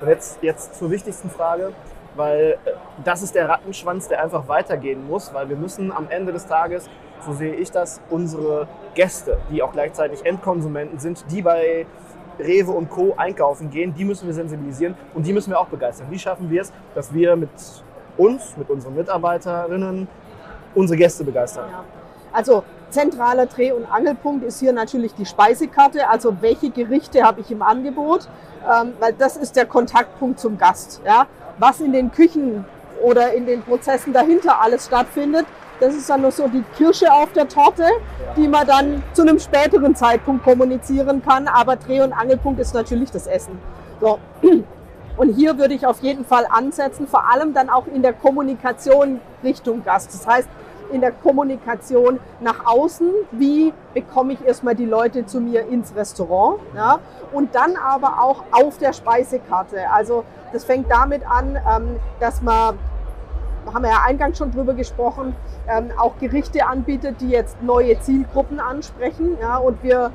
[0.00, 1.72] Und jetzt, jetzt zur wichtigsten Frage,
[2.16, 2.72] weil äh,
[3.04, 6.88] das ist der Rattenschwanz, der einfach weitergehen muss, weil wir müssen am Ende des Tages,
[7.24, 11.86] so sehe ich das, unsere Gäste, die auch gleichzeitig Endkonsumenten sind, die bei
[12.38, 13.14] Rewe und Co.
[13.16, 16.06] einkaufen gehen, die müssen wir sensibilisieren und die müssen wir auch begeistern.
[16.10, 17.50] Wie schaffen wir es, dass wir mit
[18.16, 20.08] uns, mit unseren Mitarbeiterinnen,
[20.74, 21.66] unsere Gäste begeistern?
[21.70, 21.84] Ja.
[22.32, 27.50] Also zentraler Dreh- und Angelpunkt ist hier natürlich die Speisekarte, also welche Gerichte habe ich
[27.50, 28.28] im Angebot,
[28.64, 31.00] ähm, weil das ist der Kontaktpunkt zum Gast.
[31.04, 31.26] Ja?
[31.58, 32.64] Was in den Küchen
[33.02, 35.46] oder in den Prozessen dahinter alles stattfindet,
[35.80, 37.86] das ist dann nur so die Kirsche auf der Torte,
[38.36, 41.48] die man dann zu einem späteren Zeitpunkt kommunizieren kann.
[41.48, 43.58] Aber Dreh- und Angelpunkt ist natürlich das Essen.
[44.00, 44.18] So.
[45.20, 49.20] Und hier würde ich auf jeden Fall ansetzen, vor allem dann auch in der Kommunikation
[49.44, 50.14] Richtung Gast.
[50.14, 50.48] Das heißt,
[50.92, 56.60] in der Kommunikation nach außen, wie bekomme ich erstmal die Leute zu mir ins Restaurant
[56.74, 57.00] ja?
[57.34, 59.90] und dann aber auch auf der Speisekarte.
[59.90, 62.78] Also das fängt damit an, ähm, dass man,
[63.74, 65.36] haben wir ja eingangs schon drüber gesprochen,
[65.68, 69.36] ähm, auch Gerichte anbietet, die jetzt neue Zielgruppen ansprechen.
[69.38, 69.58] Ja?
[69.58, 70.12] Und wir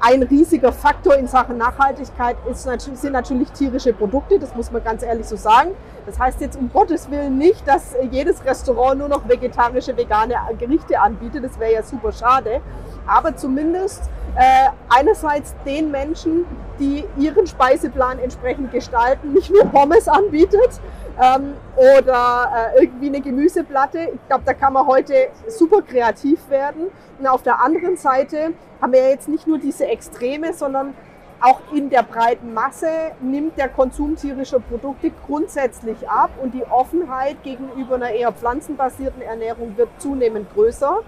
[0.00, 5.02] ein riesiger Faktor in Sachen Nachhaltigkeit ist, sind natürlich tierische Produkte, das muss man ganz
[5.02, 5.72] ehrlich so sagen.
[6.06, 10.98] Das heißt jetzt um Gottes Willen nicht, dass jedes Restaurant nur noch vegetarische, vegane Gerichte
[10.98, 12.62] anbietet, das wäre ja super schade.
[13.10, 14.04] Aber zumindest
[14.36, 16.46] äh, einerseits den Menschen,
[16.78, 20.80] die ihren Speiseplan entsprechend gestalten, nicht nur Pommes anbietet
[21.20, 24.10] ähm, oder äh, irgendwie eine Gemüseplatte.
[24.14, 25.14] Ich glaube, da kann man heute
[25.48, 26.86] super kreativ werden.
[27.18, 30.94] Und auf der anderen Seite haben wir jetzt nicht nur diese Extreme, sondern
[31.40, 32.86] auch in der breiten Masse
[33.20, 39.76] nimmt der Konsum tierischer Produkte grundsätzlich ab und die Offenheit gegenüber einer eher pflanzenbasierten Ernährung
[39.76, 40.98] wird zunehmend größer.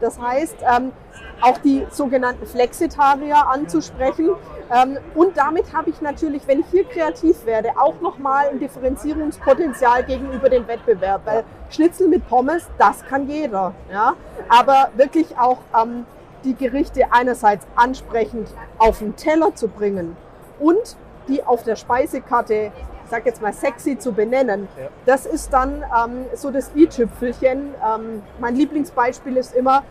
[0.00, 0.92] Das heißt, ähm,
[1.40, 4.30] auch die sogenannten Flexitarier anzusprechen.
[4.70, 10.04] Ähm, und damit habe ich natürlich, wenn ich hier kreativ werde, auch nochmal ein Differenzierungspotenzial
[10.04, 11.22] gegenüber dem Wettbewerb.
[11.24, 13.74] Weil Schnitzel mit Pommes, das kann jeder.
[13.90, 14.14] Ja?
[14.48, 16.06] Aber wirklich auch ähm,
[16.44, 20.16] die Gerichte einerseits ansprechend auf den Teller zu bringen
[20.58, 20.96] und
[21.28, 22.72] die auf der Speisekarte,
[23.10, 24.88] sag jetzt mal sexy zu benennen, ja.
[25.04, 27.74] das ist dann ähm, so das i-Tüpfelchen.
[27.84, 29.82] Ähm, mein Lieblingsbeispiel ist immer,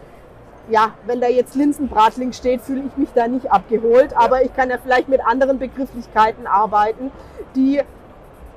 [0.70, 4.18] ja, wenn da jetzt Linsenbratling steht, fühle ich mich da nicht abgeholt, ja.
[4.18, 7.12] aber ich kann ja vielleicht mit anderen Begrifflichkeiten arbeiten,
[7.56, 7.82] die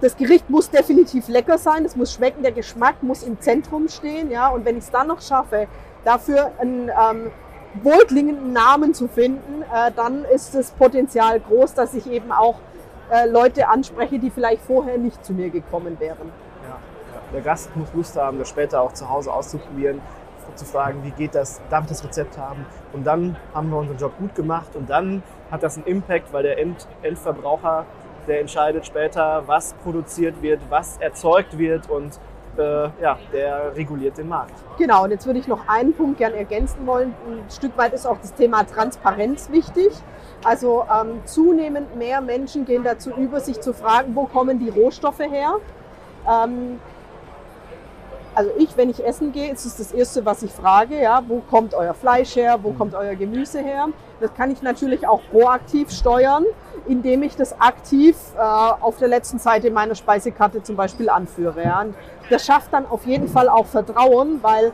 [0.01, 4.31] das Gericht muss definitiv lecker sein, es muss schmecken, der Geschmack muss im Zentrum stehen,
[4.31, 5.69] ja, und wenn ich es dann noch schaffe,
[6.05, 7.31] dafür ein ähm,
[7.83, 12.57] wohlklingenden Namen zu finden, äh, dann ist das Potenzial groß, dass ich eben auch
[13.13, 16.33] äh, Leute anspreche, die vielleicht vorher nicht zu mir gekommen wären.
[16.67, 16.79] Ja,
[17.33, 20.01] Der Gast muss Lust haben, das später auch zu Hause auszuprobieren,
[20.55, 22.67] zu fragen, wie geht das, darf ich das Rezept haben?
[22.93, 26.43] Und dann haben wir unseren Job gut gemacht und dann hat das einen Impact, weil
[26.43, 27.87] der End Endverbraucher,
[28.27, 32.19] der entscheidet später, was produziert wird, was erzeugt wird und
[32.59, 34.53] äh, ja, der reguliert den Markt.
[34.79, 37.15] Genau, und jetzt würde ich noch einen Punkt gerne ergänzen wollen.
[37.27, 39.93] Ein Stück weit ist auch das Thema Transparenz wichtig.
[40.45, 45.21] Also ähm, zunehmend mehr Menschen gehen dazu über, sich zu fragen, wo kommen die Rohstoffe
[45.21, 45.55] her.
[46.29, 46.81] Ähm,
[48.35, 51.41] also ich, wenn ich essen gehe, ist es das Erste, was ich frage, ja, wo
[51.41, 53.89] kommt euer Fleisch her, wo kommt euer Gemüse her.
[54.21, 56.45] Das kann ich natürlich auch proaktiv steuern,
[56.87, 61.63] indem ich das aktiv äh, auf der letzten Seite meiner Speisekarte zum Beispiel anführe.
[61.63, 61.83] Ja.
[61.83, 61.95] Und
[62.31, 64.73] das schafft dann auf jeden Fall auch Vertrauen, weil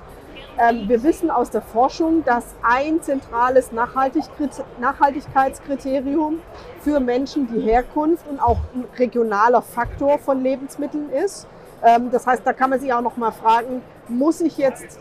[0.89, 6.41] wir wissen aus der Forschung, dass ein zentrales Nachhaltigkeitskriterium
[6.81, 11.47] für Menschen die Herkunft und auch ein regionaler Faktor von Lebensmitteln ist.
[11.85, 14.99] Ähm, das heißt, da kann man sich auch noch mal fragen, muss ich jetzt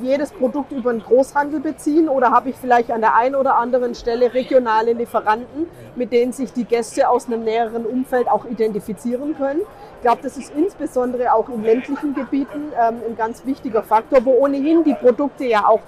[0.00, 3.94] jedes Produkt über einen Großhandel beziehen oder habe ich vielleicht an der einen oder anderen
[3.94, 5.66] Stelle regionale Lieferanten,
[5.96, 9.60] mit denen sich die Gäste aus einem näheren Umfeld auch identifizieren können?
[9.96, 14.32] Ich glaube, das ist insbesondere auch in ländlichen Gebieten ähm, ein ganz wichtiger Faktor, wo
[14.32, 15.80] ohnehin die Produkte ja auch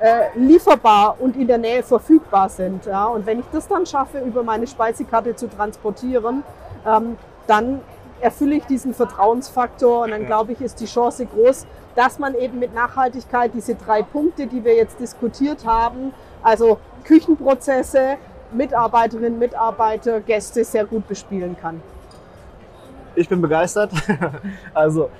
[0.00, 2.86] äh, lieferbar und in der Nähe verfügbar sind.
[2.86, 3.06] Ja?
[3.06, 6.42] Und wenn ich das dann schaffe, über meine Speisekarte zu transportieren,
[6.86, 7.16] ähm,
[7.46, 7.80] dann
[8.20, 12.58] erfülle ich diesen Vertrauensfaktor und dann glaube ich, ist die Chance groß, dass man eben
[12.58, 16.12] mit Nachhaltigkeit diese drei Punkte, die wir jetzt diskutiert haben,
[16.42, 18.16] also Küchenprozesse,
[18.52, 21.80] Mitarbeiterinnen, Mitarbeiter, Gäste sehr gut bespielen kann.
[23.14, 23.92] Ich bin begeistert.
[24.74, 25.10] Also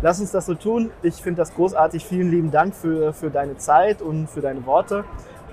[0.00, 0.90] lass uns das so tun.
[1.02, 2.04] Ich finde das großartig.
[2.04, 5.04] Vielen lieben Dank für, für deine Zeit und für deine Worte.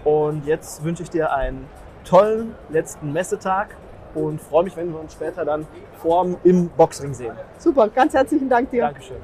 [0.04, 1.68] Und jetzt wünsche ich dir einen
[2.06, 3.76] tollen letzten Messetag
[4.16, 5.68] und freue mich, wenn wir uns später dann
[6.02, 7.34] vorm im Boxring sehen.
[7.58, 8.84] Super, ganz herzlichen Dank dir.
[8.84, 9.18] Dankeschön.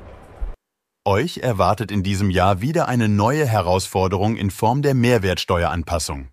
[1.07, 6.29] Euch erwartet in diesem Jahr wieder eine neue Herausforderung in Form der Mehrwertsteueranpassung.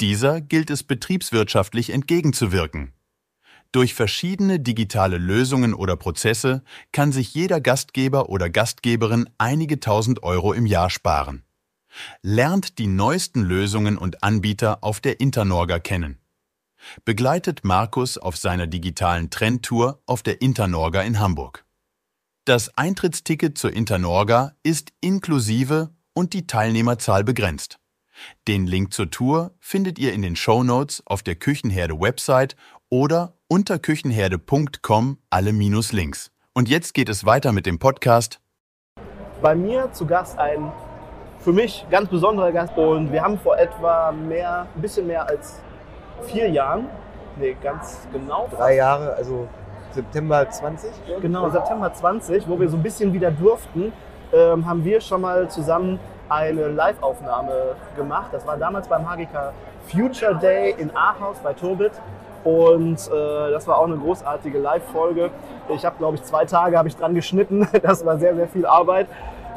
[0.00, 2.94] Dieser gilt es betriebswirtschaftlich entgegenzuwirken.
[3.70, 10.52] Durch verschiedene digitale Lösungen oder Prozesse kann sich jeder Gastgeber oder Gastgeberin einige tausend Euro
[10.52, 11.44] im Jahr sparen.
[12.22, 16.18] Lernt die neuesten Lösungen und Anbieter auf der Internorga kennen.
[17.04, 21.64] Begleitet Markus auf seiner digitalen Trendtour auf der Internorga in Hamburg.
[22.44, 27.78] Das Eintrittsticket zur Internorga ist inklusive und die Teilnehmerzahl begrenzt.
[28.48, 32.56] Den Link zur Tour findet ihr in den Show Notes auf der Küchenherde Website
[32.88, 36.32] oder unter küchenherde.com alle Minus-Links.
[36.52, 38.40] Und jetzt geht es weiter mit dem Podcast.
[39.40, 40.72] Bei mir zu Gast ein
[41.38, 45.60] für mich ganz besonderer Gast und wir haben vor etwa mehr, ein bisschen mehr als
[46.22, 46.88] vier Jahren,
[47.36, 48.48] nee, ganz genau.
[48.50, 49.48] Drei Jahre, also
[49.92, 50.90] September 20?
[51.20, 53.92] Genau, September 20, wo wir so ein bisschen wieder durften,
[54.32, 58.28] ähm, haben wir schon mal zusammen eine Live-Aufnahme gemacht.
[58.32, 59.52] Das war damals beim HGK
[59.90, 61.92] Future Day in Ahaus bei Turbit.
[62.44, 65.30] Und äh, das war auch eine großartige Live-Folge.
[65.68, 67.68] Ich habe, glaube ich, zwei Tage habe ich dran geschnitten.
[67.82, 69.06] Das war sehr, sehr viel Arbeit.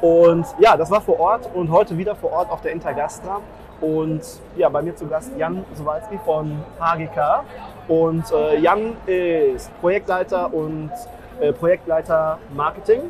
[0.02, 3.40] Und ja, das war vor Ort und heute wieder vor Ort auf der Intergastra.
[3.82, 4.22] Und
[4.56, 7.44] ja, bei mir zu Gast Jan Sowalski von HGK.
[7.88, 10.92] Und äh, Jan ist Projektleiter und
[11.40, 13.02] äh, Projektleiter Marketing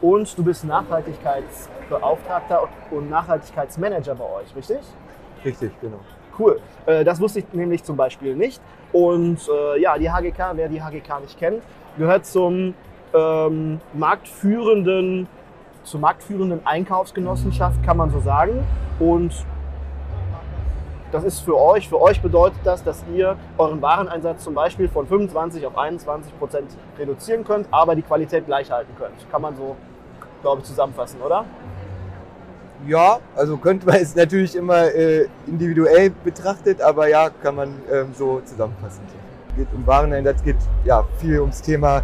[0.00, 4.80] und du bist Nachhaltigkeitsbeauftragter und Nachhaltigkeitsmanager bei euch, richtig?
[5.44, 6.00] Richtig, genau.
[6.38, 6.60] Cool.
[6.86, 8.60] Äh, das wusste ich nämlich zum Beispiel nicht.
[8.92, 11.62] Und äh, ja, die HGK, wer die HGK nicht kennt,
[11.96, 12.74] gehört zum
[13.14, 15.28] ähm, marktführenden,
[15.82, 18.64] zur marktführenden Einkaufsgenossenschaft, kann man so sagen.
[18.98, 19.32] Und
[21.12, 25.06] das ist für euch, für euch bedeutet das, dass ihr euren Wareneinsatz zum Beispiel von
[25.06, 29.30] 25 auf 21 Prozent reduzieren könnt, aber die Qualität gleich halten könnt.
[29.30, 29.76] Kann man so,
[30.42, 31.44] glaube ich, zusammenfassen, oder?
[32.86, 38.14] Ja, also könnte man es natürlich immer äh, individuell betrachtet, aber ja, kann man ähm,
[38.14, 39.02] so zusammenfassen.
[39.56, 42.02] Geht um Wareneinsatz, geht ja viel ums Thema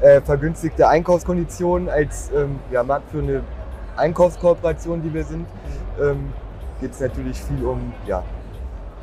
[0.00, 3.42] äh, vergünstigte Einkaufskonditionen als ähm, ja, marktführende
[3.96, 5.40] Einkaufskooperation, die wir sind.
[5.98, 6.02] Mhm.
[6.02, 6.32] Ähm,
[6.80, 8.22] geht es natürlich viel um ja,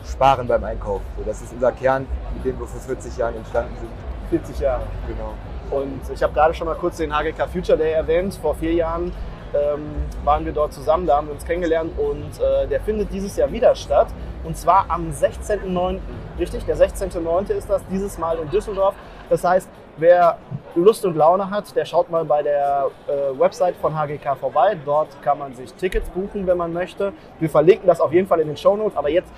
[0.05, 1.01] sparen beim Einkauf.
[1.17, 3.89] So, das ist unser Kern, mit dem wir vor 40 Jahren entstanden sind.
[4.29, 4.83] 40 Jahre.
[5.07, 5.33] Genau.
[5.71, 8.37] Und ich habe gerade schon mal kurz den HGK Future Day erwähnt.
[8.41, 9.11] Vor vier Jahren
[9.53, 13.35] ähm, waren wir dort zusammen, da haben wir uns kennengelernt und äh, der findet dieses
[13.37, 14.07] Jahr wieder statt.
[14.43, 15.99] Und zwar am 16.09.
[16.37, 17.51] Richtig, der 16.09.
[17.51, 18.95] ist das, dieses Mal in Düsseldorf.
[19.29, 20.37] Das heißt, wer
[20.75, 24.75] Lust und Laune hat, der schaut mal bei der äh, Website von HGK vorbei.
[24.83, 27.13] Dort kann man sich Tickets buchen, wenn man möchte.
[27.39, 28.97] Wir verlinken das auf jeden Fall in den Show Notes.
[28.97, 29.31] Aber jetzt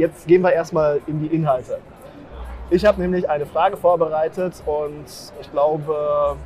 [0.00, 1.78] jetzt gehen wir erstmal in die Inhalte.
[2.70, 5.04] Ich habe nämlich eine Frage vorbereitet und
[5.40, 6.36] ich glaube,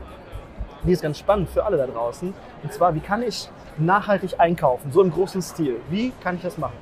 [0.82, 2.34] die ist ganz spannend für alle da draußen.
[2.62, 3.48] Und zwar, wie kann ich
[3.78, 5.76] nachhaltig einkaufen, so im großen Stil?
[5.88, 6.76] Wie kann ich das machen?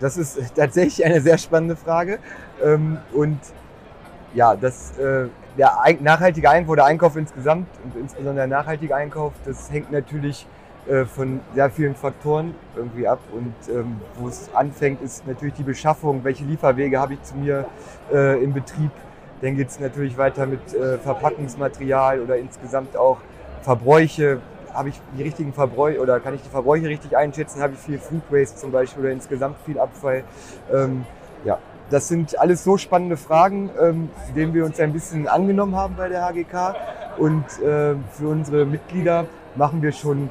[0.00, 2.18] Das ist tatsächlich eine sehr spannende Frage.
[2.62, 3.38] Ähm, und
[4.34, 9.70] ja, das, äh, der nachhaltige Einkauf oder Einkauf insgesamt und insbesondere der nachhaltige Einkauf, das
[9.70, 10.46] hängt natürlich
[10.88, 13.18] äh, von sehr vielen Faktoren irgendwie ab.
[13.32, 17.66] Und ähm, wo es anfängt, ist natürlich die Beschaffung, welche Lieferwege habe ich zu mir
[18.12, 18.90] äh, im Betrieb.
[19.42, 23.18] Dann geht es natürlich weiter mit äh, Verpackungsmaterial oder insgesamt auch
[23.62, 24.40] Verbräuche.
[24.72, 27.60] Habe ich die richtigen Verbräuche oder kann ich die Verbräuche richtig einschätzen?
[27.60, 30.24] Habe ich viel Food Waste zum Beispiel oder insgesamt viel Abfall?
[30.72, 31.04] Ähm,
[31.44, 31.58] ja,
[31.90, 36.08] das sind alles so spannende Fragen, ähm, denen wir uns ein bisschen angenommen haben bei
[36.08, 36.74] der HGK.
[37.18, 40.30] Und äh, für unsere Mitglieder machen wir schon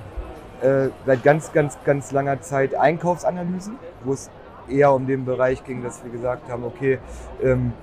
[0.62, 4.30] äh, seit ganz, ganz, ganz langer Zeit Einkaufsanalysen, wo es
[4.70, 7.00] eher um den Bereich ging, dass wir gesagt haben, okay,
[7.44, 7.74] ähm,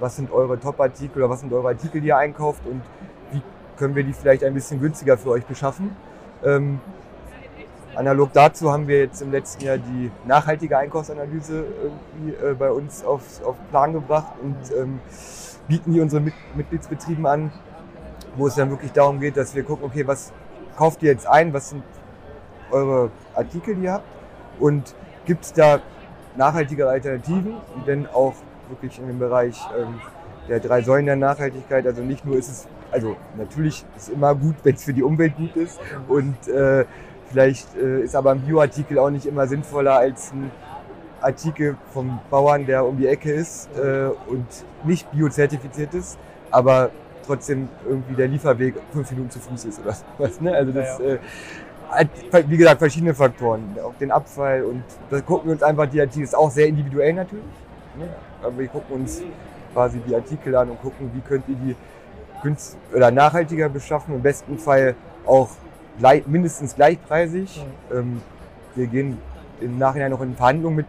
[0.00, 2.82] was sind eure Top-Artikel oder was sind eure Artikel, die ihr einkauft und
[3.30, 3.42] wie
[3.76, 5.94] können wir die vielleicht ein bisschen günstiger für euch beschaffen.
[6.44, 6.80] Ähm,
[7.94, 11.64] analog dazu haben wir jetzt im letzten Jahr die nachhaltige Einkaufsanalyse
[12.42, 15.00] äh, bei uns auf, auf Plan gebracht und ähm,
[15.68, 17.52] bieten die unseren Mit Mitgliedsbetrieben an,
[18.36, 20.32] wo es dann wirklich darum geht, dass wir gucken, okay, was
[20.76, 21.82] kauft ihr jetzt ein, was sind
[22.72, 24.04] eure Artikel, die ihr habt
[24.58, 24.94] und
[25.24, 25.80] gibt es da
[26.36, 28.34] nachhaltigere Alternativen und dann auch
[28.68, 30.00] wirklich in dem Bereich ähm,
[30.48, 31.86] der drei Säulen der Nachhaltigkeit.
[31.86, 35.02] Also nicht nur ist es, also natürlich ist es immer gut, wenn es für die
[35.02, 36.84] Umwelt gut ist und äh,
[37.30, 40.50] vielleicht äh, ist aber ein Bioartikel auch nicht immer sinnvoller als ein
[41.20, 44.46] Artikel vom Bauern, der um die Ecke ist äh, und
[44.84, 46.18] nicht biozertifiziert ist,
[46.50, 46.90] aber
[47.24, 50.40] trotzdem irgendwie der Lieferweg fünf Minuten zu Fuß ist oder was.
[50.40, 50.52] Ne?
[50.52, 50.98] Also das.
[51.00, 51.18] Äh,
[52.46, 53.76] wie gesagt, verschiedene Faktoren.
[53.84, 57.12] Auch den Abfall und da gucken wir uns einfach die Artikel, ist auch sehr individuell
[57.12, 57.44] natürlich.
[57.98, 58.08] Ne?
[58.42, 59.22] Aber wir gucken uns
[59.72, 61.76] quasi die Artikel an und gucken, wie könnt ihr die
[62.42, 64.14] günst oder nachhaltiger beschaffen.
[64.14, 64.94] Im besten Fall
[65.26, 65.50] auch
[65.98, 67.64] gleich, mindestens gleichpreisig.
[67.92, 68.20] Ähm,
[68.74, 69.18] wir gehen
[69.60, 70.86] im Nachhinein noch in Verhandlungen mit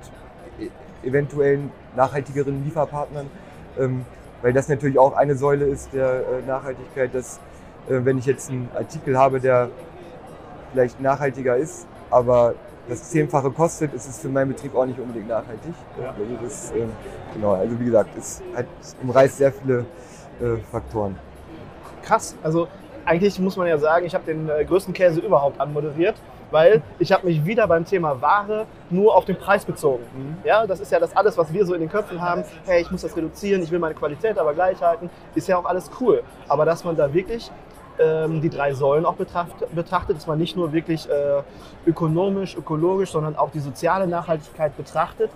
[0.59, 3.29] e- eventuellen nachhaltigeren Lieferpartnern,
[3.79, 4.05] ähm,
[4.41, 7.39] weil das natürlich auch eine Säule ist der äh, Nachhaltigkeit, dass
[7.87, 9.69] äh, wenn ich jetzt einen Artikel habe, der
[10.73, 12.55] vielleicht nachhaltiger ist, aber
[12.89, 15.73] das Zehnfache kostet, ist es für meinen Betrieb auch nicht unbedingt nachhaltig.
[16.01, 16.09] Ja.
[16.09, 16.91] Also, das, ähm,
[17.33, 18.65] genau, also wie gesagt, es hat,
[19.01, 19.85] umreißt sehr viele
[20.41, 21.15] äh, Faktoren.
[22.01, 22.35] krass.
[22.43, 22.67] Also
[23.05, 26.15] eigentlich muss man ja sagen, ich habe den äh, größten Käse überhaupt anmoderiert,
[26.51, 30.03] weil ich habe mich wieder beim Thema Ware nur auf den Preis bezogen.
[30.43, 32.43] Ja, das ist ja das alles, was wir so in den Köpfen haben.
[32.65, 35.09] Hey, ich muss das reduzieren, ich will meine Qualität aber gleich halten.
[35.35, 36.23] Ist ja auch alles cool.
[36.47, 37.51] Aber dass man da wirklich
[37.99, 41.41] ähm, die drei Säulen auch betracht, betrachtet, dass man nicht nur wirklich äh,
[41.85, 45.29] ökonomisch, ökologisch, sondern auch die soziale Nachhaltigkeit betrachtet,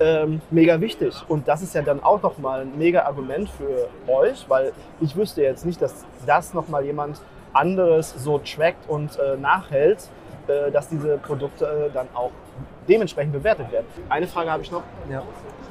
[0.00, 1.14] ähm, mega wichtig.
[1.28, 5.42] Und das ist ja dann auch nochmal ein mega Argument für euch, weil ich wüsste
[5.42, 7.20] jetzt nicht, dass das nochmal jemand
[7.52, 10.08] anderes so trackt und äh, nachhält,
[10.48, 12.30] äh, dass diese Produkte äh, dann auch
[12.88, 13.86] dementsprechend bewertet werden.
[14.08, 14.82] Eine Frage habe ich noch.
[15.10, 15.22] Ja.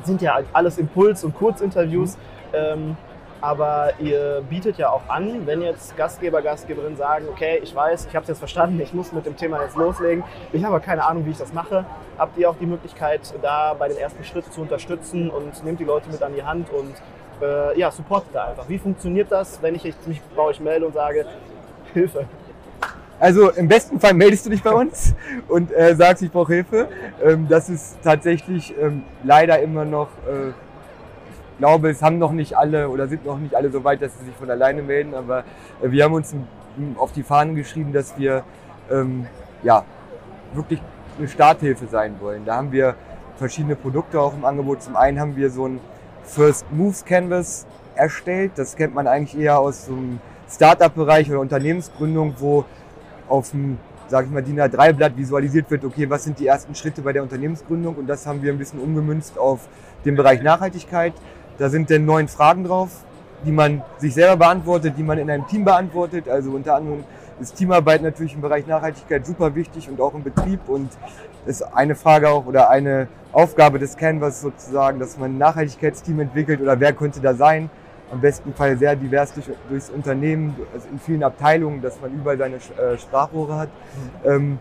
[0.03, 2.17] Sind ja alles Impuls- und Kurzinterviews.
[2.53, 2.95] Ähm,
[3.41, 8.15] aber ihr bietet ja auch an, wenn jetzt Gastgeber, Gastgeberinnen sagen, okay, ich weiß, ich
[8.15, 10.23] habe es jetzt verstanden, ich muss mit dem Thema jetzt loslegen,
[10.53, 11.85] ich habe aber keine Ahnung, wie ich das mache.
[12.17, 15.85] Habt ihr auch die Möglichkeit, da bei den ersten Schritten zu unterstützen und nehmt die
[15.85, 16.93] Leute mit an die Hand und
[17.41, 18.69] äh, ja, supportet da einfach.
[18.69, 21.25] Wie funktioniert das, wenn ich mich bei euch melde und sage,
[21.93, 22.25] Hilfe?
[23.19, 25.13] Also im besten Fall meldest du dich bei uns
[25.47, 26.87] und äh, sagst, ich brauche Hilfe.
[27.23, 30.53] Ähm, das ist tatsächlich ähm, leider immer noch, äh,
[31.61, 34.25] glaube, es haben noch nicht alle oder sind noch nicht alle so weit, dass sie
[34.25, 35.43] sich von alleine melden, aber
[35.79, 36.33] äh, wir haben uns
[36.97, 38.43] auf die Fahnen geschrieben, dass wir
[38.89, 39.27] ähm,
[39.61, 39.83] ja,
[40.55, 40.81] wirklich
[41.19, 42.45] eine Starthilfe sein wollen.
[42.45, 42.95] Da haben wir
[43.37, 44.81] verschiedene Produkte auch im Angebot.
[44.81, 45.79] Zum einen haben wir so ein
[46.23, 48.53] First Moves Canvas erstellt.
[48.55, 52.65] Das kennt man eigentlich eher aus so einem Startup-Bereich oder Unternehmensgründung, wo
[53.29, 57.03] auf dem, sag ich mal, DIN A3-Blatt visualisiert wird, okay, was sind die ersten Schritte
[57.03, 59.67] bei der Unternehmensgründung und das haben wir ein bisschen umgemünzt auf
[60.05, 61.13] den Bereich Nachhaltigkeit.
[61.61, 62.89] Da sind dann neun Fragen drauf,
[63.45, 66.27] die man sich selber beantwortet, die man in einem Team beantwortet.
[66.27, 67.03] Also unter anderem
[67.39, 70.89] ist Teamarbeit natürlich im Bereich Nachhaltigkeit super wichtig und auch im Betrieb und
[71.45, 76.61] ist eine Frage auch oder eine Aufgabe des Canvas sozusagen, dass man ein Nachhaltigkeitsteam entwickelt
[76.61, 77.69] oder wer könnte da sein.
[78.11, 82.39] Am besten Fall sehr divers durch, durchs Unternehmen, also in vielen Abteilungen, dass man überall
[82.39, 83.69] seine äh, Sprachrohre hat.
[84.25, 84.57] Ähm,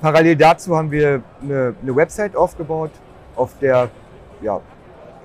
[0.00, 2.90] parallel dazu haben wir eine, eine Website aufgebaut,
[3.36, 3.90] auf der
[4.42, 4.60] ja,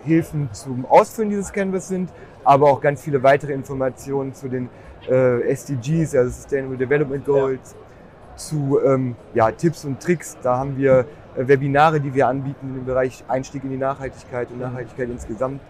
[0.04, 2.12] Hilfen zum Ausfüllen dieses Canvas sind,
[2.44, 4.70] aber auch ganz viele weitere Informationen zu den
[5.10, 7.76] äh, SDGs, also Sustainable Development Goals,
[8.36, 10.38] zu ähm, ja, Tipps und Tricks.
[10.42, 14.60] Da haben wir äh, Webinare, die wir anbieten im Bereich Einstieg in die Nachhaltigkeit und
[14.60, 15.62] Nachhaltigkeit insgesamt.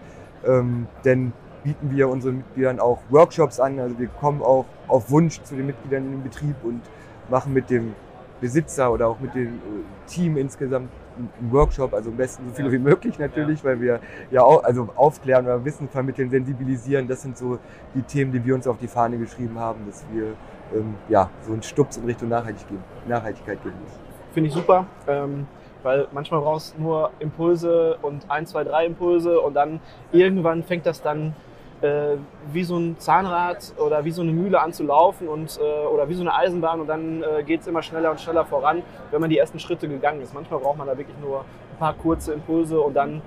[0.46, 3.78] Ähm, denn bieten wir unseren Mitgliedern auch Workshops an.
[3.78, 6.80] Also wir kommen auch auf Wunsch zu den Mitgliedern in den Betrieb und
[7.28, 7.94] machen mit dem
[8.40, 12.72] Besitzer oder auch mit dem äh, Team insgesamt einen Workshop, also am besten so viele
[12.72, 14.00] wie möglich natürlich, weil wir
[14.30, 17.08] ja auch also aufklären oder Wissen vermitteln, sensibilisieren.
[17.08, 17.58] Das sind so
[17.94, 20.34] die Themen, die wir uns auf die Fahne geschrieben haben, dass wir
[20.74, 23.76] ähm, ja, so einen Stups in Richtung Nachhaltig geben, Nachhaltigkeit geben.
[24.32, 25.46] Finde ich super, ähm,
[25.82, 29.80] weil manchmal brauchst du nur Impulse und ein, zwei, drei Impulse und dann
[30.12, 31.34] irgendwann fängt das dann
[31.82, 32.16] äh,
[32.52, 36.08] wie so ein Zahnrad oder wie so eine Mühle an zu laufen und, äh, oder
[36.08, 39.20] wie so eine Eisenbahn und dann äh, geht es immer schneller und schneller voran, wenn
[39.20, 40.34] man die ersten Schritte gegangen ist.
[40.34, 43.20] Manchmal braucht man da wirklich nur ein paar kurze Impulse und dann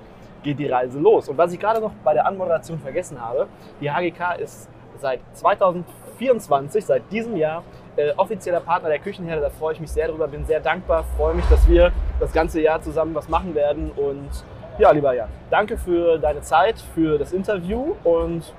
[0.44, 1.28] geht die Reise los.
[1.28, 3.48] Und was ich gerade noch bei der Anmoderation vergessen habe,
[3.82, 7.64] die HGK ist seit 2024, seit diesem Jahr,
[7.98, 9.42] äh, offizieller Partner der Küchenherde.
[9.42, 12.62] Da freue ich mich sehr drüber, bin sehr dankbar, freue mich, dass wir das ganze
[12.62, 13.92] Jahr zusammen was machen werden.
[13.92, 14.30] Und
[14.78, 18.54] ja, lieber Jan, danke für deine Zeit, für das Interview und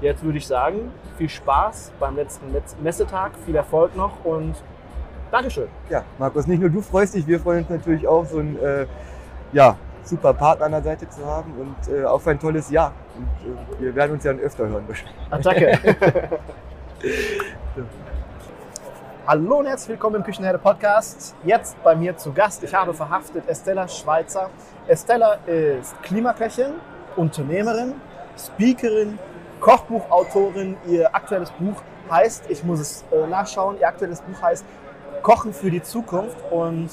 [0.00, 2.52] jetzt würde ich sagen, viel Spaß beim letzten
[2.82, 4.54] Messetag, viel Erfolg noch und
[5.30, 5.68] Dankeschön.
[5.90, 8.86] Ja, Markus, nicht nur du freust dich, wir freuen uns natürlich auch, so ein äh,
[9.52, 12.92] ja, super Partner an der Seite zu haben und äh, auf ein tolles Jahr.
[13.16, 15.16] Und äh, wir werden uns ja öfter hören wahrscheinlich.
[15.30, 16.38] Attacke.
[19.28, 21.34] Hallo und herzlich willkommen im Küchenherde Podcast.
[21.44, 22.62] Jetzt bei mir zu Gast.
[22.62, 24.50] Ich habe verhaftet Estella Schweizer.
[24.86, 26.74] Estella ist Klimaköchin,
[27.16, 27.94] Unternehmerin,
[28.38, 29.18] Speakerin,
[29.58, 30.76] Kochbuchautorin.
[30.86, 34.64] Ihr aktuelles Buch heißt, ich muss es äh, nachschauen, ihr aktuelles Buch heißt
[35.22, 36.36] Kochen für die Zukunft.
[36.52, 36.90] Und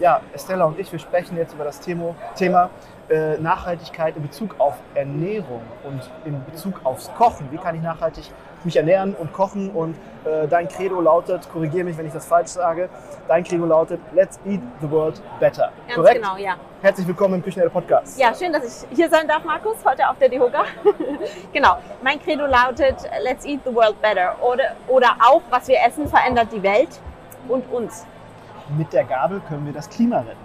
[0.00, 2.68] ja, Estella und ich, wir sprechen jetzt über das Thema, Thema
[3.08, 7.46] äh, Nachhaltigkeit in Bezug auf Ernährung und in Bezug aufs Kochen.
[7.52, 8.28] Wie kann ich nachhaltig
[8.66, 9.70] mich ernähren und kochen?
[9.70, 12.90] Und äh, dein Credo lautet, korrigiere mich, wenn ich das falsch sage,
[13.28, 15.70] dein Credo lautet, let's eat the world better.
[15.86, 16.16] Ganz Korrekt?
[16.16, 16.56] genau, ja.
[16.82, 18.18] Herzlich willkommen im Küchenherde Podcast.
[18.18, 20.64] Ja, schön, dass ich hier sein darf, Markus, heute auf der Dehoga.
[21.52, 24.36] genau, mein Credo lautet, let's eat the world better.
[24.42, 27.00] Oder, oder auch, was wir essen, verändert die Welt
[27.48, 28.04] und uns.
[28.76, 30.36] Mit der Gabel können wir das Klima retten.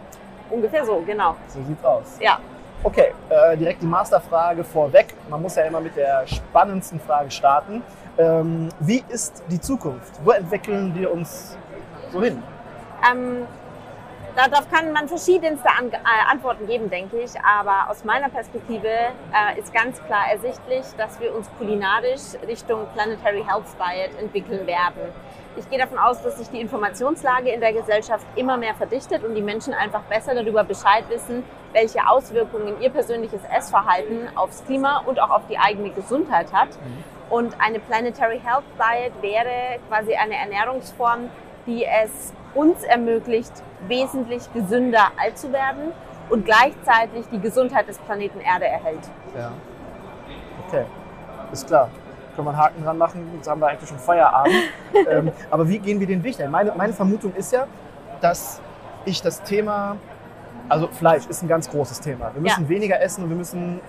[0.52, 1.36] Ungefähr so, genau.
[1.48, 2.18] So sieht's aus.
[2.20, 2.40] Ja.
[2.84, 5.14] Okay, äh, direkt die Masterfrage vorweg.
[5.30, 7.84] Man muss ja immer mit der spannendsten Frage starten.
[8.18, 10.14] Ähm, wie ist die Zukunft?
[10.24, 11.58] Wo entwickeln wir uns
[12.12, 12.44] so hin?
[13.10, 13.48] Ähm,
[14.36, 15.98] darauf kann man verschiedenste An äh,
[16.30, 17.32] Antworten geben, denke ich.
[17.40, 23.44] Aber aus meiner Perspektive äh, ist ganz klar ersichtlich, dass wir uns kulinarisch Richtung Planetary
[23.48, 25.02] Health Diet entwickeln werden.
[25.58, 29.36] Ich gehe davon aus, dass sich die Informationslage in der Gesellschaft immer mehr verdichtet und
[29.36, 31.44] die Menschen einfach besser darüber Bescheid wissen,
[31.74, 36.70] welche Auswirkungen ihr persönliches Essverhalten aufs Klima und auch auf die eigene Gesundheit hat.
[37.32, 41.30] Und eine Planetary Health Diet wäre quasi eine Ernährungsform,
[41.66, 43.54] die es uns ermöglicht,
[43.88, 45.94] wesentlich gesünder alt zu werden
[46.30, 49.00] und gleichzeitig die Gesundheit des Planeten Erde erhält.
[49.34, 49.52] Ja.
[50.68, 50.84] Okay,
[51.54, 51.90] ist klar.
[52.36, 54.54] Können wir einen Haken dran machen, jetzt haben wir eigentlich schon Feierabend.
[55.10, 56.52] ähm, aber wie gehen wir den Weg denn?
[56.52, 57.66] Meine, meine Vermutung ist ja,
[58.20, 58.60] dass
[59.06, 59.96] ich das Thema,
[60.68, 62.32] also Fleisch ist ein ganz großes Thema.
[62.34, 62.70] Wir müssen Ja.
[62.70, 63.80] weniger essen und wir müssen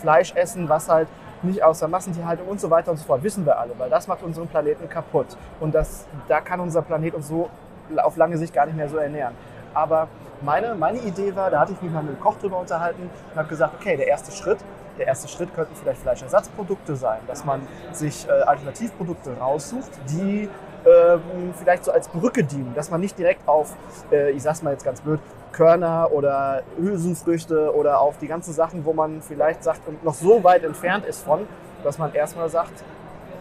[0.00, 1.08] Fleisch essen, was halt
[1.42, 3.22] nicht aus der Massentierhaltung und so weiter und so fort.
[3.22, 5.26] Wissen wir alle, weil das macht unseren Planeten kaputt.
[5.60, 7.50] Und das, da kann unser Planet uns so
[7.96, 9.34] auf lange Sicht gar nicht mehr so ernähren.
[9.74, 10.08] Aber
[10.42, 13.36] meine, meine Idee war, da hatte ich mich mal mit einem Koch drüber unterhalten und
[13.36, 14.58] habe gesagt, okay, der erste Schritt,
[14.98, 20.48] der erste Schritt könnten vielleicht Fleischersatzprodukte sein, dass man sich äh, Alternativprodukte raussucht, die
[20.86, 23.74] ähm, vielleicht so als Brücke dienen, dass man nicht direkt auf,
[24.10, 25.20] äh, ich sag's mal jetzt ganz blöd,
[25.52, 30.42] Körner oder Hülsenfrüchte oder auf die ganzen Sachen, wo man vielleicht sagt und noch so
[30.44, 31.46] weit entfernt ist von,
[31.82, 32.84] dass man erstmal sagt,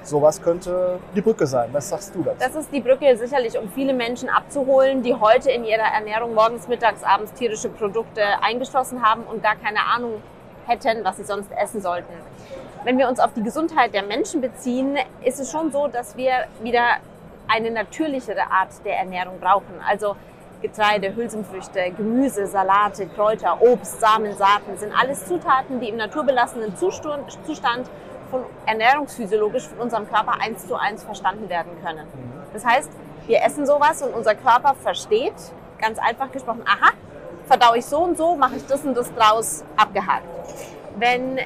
[0.04, 1.70] sowas könnte die Brücke sein.
[1.72, 2.38] Was sagst du dazu?
[2.40, 6.68] Das ist die Brücke sicherlich, um viele Menschen abzuholen, die heute in ihrer Ernährung morgens,
[6.68, 10.22] mittags, abends tierische Produkte eingeschlossen haben und gar keine Ahnung
[10.66, 12.14] hätten, was sie sonst essen sollten.
[12.84, 16.46] Wenn wir uns auf die Gesundheit der Menschen beziehen, ist es schon so, dass wir
[16.62, 16.98] wieder
[17.48, 19.82] eine natürlichere Art der Ernährung brauchen.
[19.88, 20.16] Also
[20.62, 27.90] Getreide, Hülsenfrüchte, Gemüse, Salate, Kräuter, Obst, Samen, Saaten sind alles Zutaten, die im naturbelassenen Zustand,
[28.30, 32.06] von ernährungsphysiologisch von unserem Körper eins zu eins verstanden werden können.
[32.54, 32.92] Das heißt,
[33.26, 35.34] wir essen sowas und unser Körper versteht,
[35.80, 36.92] ganz einfach gesprochen, aha,
[37.48, 40.28] verdau ich so und so, mache ich das und das draus, abgehakt.
[40.98, 41.40] Wenn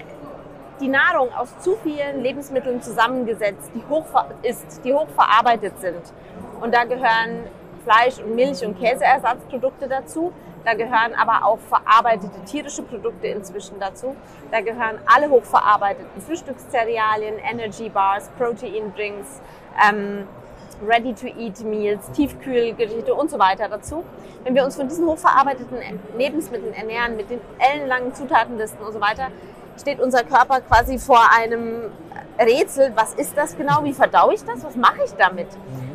[0.81, 6.01] die Nahrung aus zu vielen Lebensmitteln zusammengesetzt die hochver ist, die hochverarbeitet sind,
[6.59, 7.47] und da gehören
[7.83, 10.31] Fleisch- und Milch- und Käseersatzprodukte dazu,
[10.65, 14.15] da gehören aber auch verarbeitete tierische Produkte inzwischen dazu.
[14.51, 19.41] Da gehören alle hochverarbeiteten Frühstückszerealien, Energy Bars, Protein Drinks,
[19.89, 20.27] ähm,
[20.87, 24.03] Ready-to-Eat-Meals, Tiefkühlgerichte und so weiter dazu.
[24.43, 25.77] Wenn wir uns von diesen hochverarbeiteten
[26.17, 29.27] Lebensmitteln ernähren, mit den ellenlangen Zutatenlisten und so weiter,
[29.79, 31.91] steht unser Körper quasi vor einem
[32.39, 35.47] Rätsel, was ist das genau, wie verdaue ich das, was mache ich damit?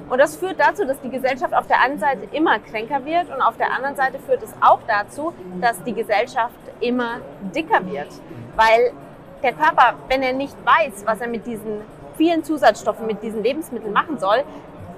[0.08, 3.42] Und das führt dazu, dass die Gesellschaft auf der einen Seite immer kränker wird und
[3.42, 7.18] auf der anderen Seite führt es auch dazu, dass die Gesellschaft immer
[7.54, 8.08] dicker wird.
[8.56, 8.92] Weil
[9.42, 11.82] der Körper, wenn er nicht weiß, was er mit diesen
[12.16, 14.44] vielen Zusatzstoffen, mit diesen Lebensmitteln machen soll,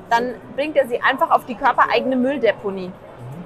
[0.08, 2.92] dann bringt er sie einfach auf die körpereigene Mülldeponie.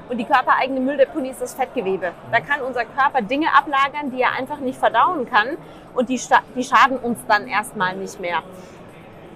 [0.09, 2.12] Und die körpereigene Mülldeponie ist das Fettgewebe.
[2.31, 5.57] Da kann unser Körper Dinge ablagern, die er einfach nicht verdauen kann
[5.95, 6.21] und die,
[6.55, 8.43] die schaden uns dann erstmal nicht mehr.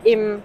[0.05, 0.43] Im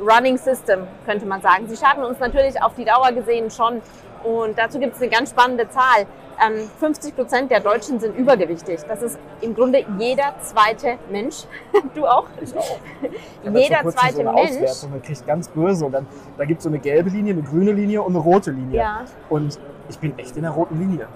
[0.00, 1.66] Running System könnte man sagen.
[1.68, 3.80] Sie schaden uns natürlich auf die Dauer gesehen schon.
[4.24, 6.06] Und dazu gibt es eine ganz spannende Zahl.
[6.44, 8.80] Ähm, 50 Prozent der Deutschen sind übergewichtig.
[8.88, 11.44] Das ist im Grunde jeder zweite Mensch.
[11.94, 12.26] du auch?
[12.40, 12.78] Ich auch.
[13.44, 14.50] Ich Jeder zweite so eine Mensch.
[14.50, 17.42] Auswertung, man kriegt ganz böse und dann da gibt es so eine gelbe Linie, eine
[17.42, 18.78] grüne Linie und eine rote Linie.
[18.80, 19.04] Ja.
[19.28, 21.06] Und ich bin echt in der roten Linie.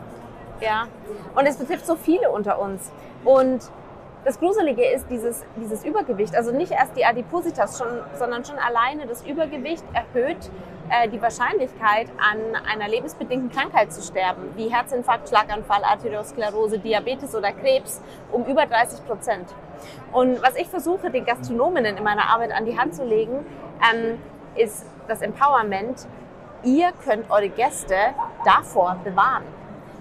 [0.61, 0.87] Ja,
[1.35, 2.93] und es betrifft so viele unter uns.
[3.25, 3.61] Und
[4.25, 6.35] das Gruselige ist dieses, dieses Übergewicht.
[6.35, 10.51] Also nicht erst die Adipositas, schon, sondern schon alleine das Übergewicht erhöht
[10.91, 17.53] äh, die Wahrscheinlichkeit, an einer lebensbedingten Krankheit zu sterben, wie Herzinfarkt, Schlaganfall, Arteriosklerose, Diabetes oder
[17.53, 19.55] Krebs, um über 30 Prozent.
[20.13, 23.47] Und was ich versuche, den Gastronominnen in meiner Arbeit an die Hand zu legen,
[23.93, 24.19] ähm,
[24.57, 26.07] ist das Empowerment.
[26.63, 27.97] Ihr könnt eure Gäste
[28.45, 29.45] davor bewahren.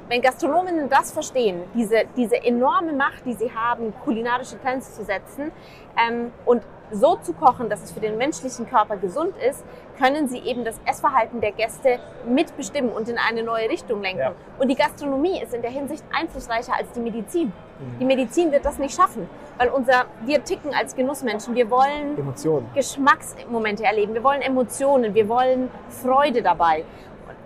[0.10, 5.51] Wenn Gastronominnen das verstehen, diese, diese enorme Macht, die sie haben, kulinarische Trends zu setzen
[5.95, 9.64] ähm, und so zu kochen, dass es für den menschlichen Körper gesund ist,
[9.99, 14.20] können sie eben das Essverhalten der Gäste mitbestimmen und in eine neue Richtung lenken.
[14.20, 14.34] Ja.
[14.57, 17.53] Und die Gastronomie ist in der Hinsicht einflussreicher als die Medizin.
[17.99, 21.55] Die Medizin wird das nicht schaffen, weil unser, wir ticken als Genussmenschen.
[21.55, 22.70] Wir wollen Emotionen.
[22.74, 26.84] Geschmacksmomente erleben, wir wollen Emotionen, wir wollen Freude dabei.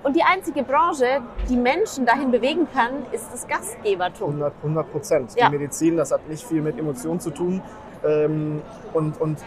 [0.04, 4.44] Und die einzige Branche, die Menschen dahin bewegen kann, ist das Gastgebertum.
[4.44, 5.34] 100 Prozent.
[5.36, 5.50] Ja.
[5.50, 7.62] Die Medizin, das hat nicht viel mit Emotionen zu tun.
[8.06, 8.62] Ähm,
[8.94, 9.40] und, und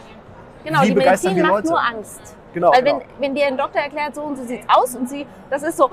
[0.64, 1.68] Genau, wie die begeistern Medizin wir macht Leute?
[1.68, 2.36] nur Angst.
[2.54, 2.98] Genau, Weil genau.
[2.98, 5.76] wenn, wenn dir ein Doktor erklärt, so und so sieht's aus und sie, das ist
[5.76, 5.90] so,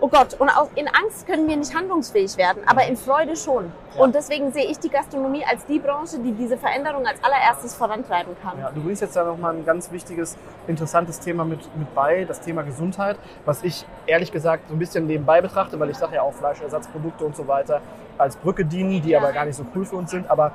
[0.00, 3.72] oh Gott, und auch in Angst können wir nicht handlungsfähig werden, aber in Freude schon.
[3.94, 4.02] Ja.
[4.02, 8.36] Und deswegen sehe ich die Gastronomie als die Branche, die diese Veränderung als allererstes vorantreiben
[8.42, 8.58] kann.
[8.58, 10.36] Ja, du bringst jetzt da nochmal ein ganz wichtiges,
[10.66, 15.06] interessantes Thema mit, mit bei, das Thema Gesundheit, was ich ehrlich gesagt so ein bisschen
[15.06, 17.80] nebenbei betrachte, weil ich sage ja auch Fleischersatzprodukte und so weiter
[18.18, 20.30] als Brücke dienen, die aber gar nicht so cool für uns sind.
[20.30, 20.52] Aber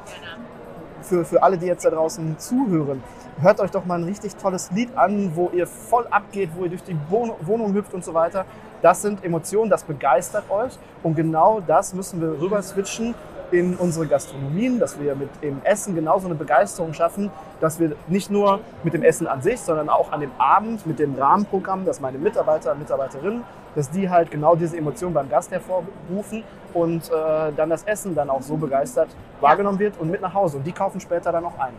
[1.01, 3.03] für, für alle, die jetzt da draußen zuhören,
[3.41, 6.69] hört euch doch mal ein richtig tolles Lied an, wo ihr voll abgeht, wo ihr
[6.69, 8.45] durch die Wohn- Wohnung hüpft und so weiter.
[8.81, 10.77] Das sind Emotionen, das begeistert euch.
[11.03, 13.13] Und genau das müssen wir rüber switchen
[13.51, 18.29] in unsere Gastronomien, dass wir mit dem Essen genauso eine Begeisterung schaffen, dass wir nicht
[18.29, 21.99] nur mit dem Essen an sich, sondern auch an dem Abend mit dem Rahmenprogramm, dass
[21.99, 23.43] meine Mitarbeiter und Mitarbeiterinnen,
[23.75, 26.43] dass die halt genau diese Emotionen beim Gast hervorrufen
[26.73, 29.09] und äh, dann das Essen dann auch so begeistert
[29.41, 30.57] wahrgenommen wird und mit nach Hause.
[30.57, 31.73] Und die kaufen später dann auch ein.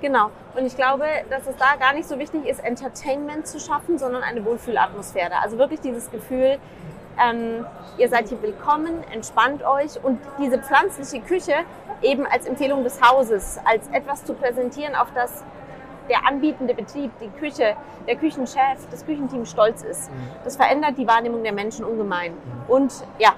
[0.00, 0.30] Genau.
[0.56, 4.22] Und ich glaube, dass es da gar nicht so wichtig ist, Entertainment zu schaffen, sondern
[4.22, 5.32] eine Wohlfühlatmosphäre.
[5.42, 6.58] Also wirklich dieses Gefühl,
[7.18, 7.66] ähm,
[7.98, 11.54] ihr seid hier willkommen, entspannt euch und diese pflanzliche Küche
[12.02, 15.44] eben als Empfehlung des Hauses, als etwas zu präsentieren, auf das
[16.08, 17.76] der anbietende Betrieb, die Küche,
[18.08, 20.10] der Küchenchef, das Küchenteam stolz ist.
[20.42, 22.32] Das verändert die Wahrnehmung der Menschen ungemein
[22.66, 23.34] und ja,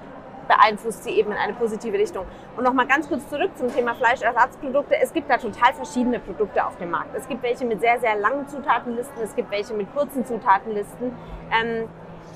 [0.47, 2.25] beeinflusst sie eben in eine positive Richtung.
[2.57, 4.95] Und nochmal ganz kurz zurück zum Thema Fleischersatzprodukte.
[5.01, 7.15] Es gibt da total verschiedene Produkte auf dem Markt.
[7.15, 11.13] Es gibt welche mit sehr, sehr langen Zutatenlisten, es gibt welche mit kurzen Zutatenlisten.
[11.51, 11.87] Ähm,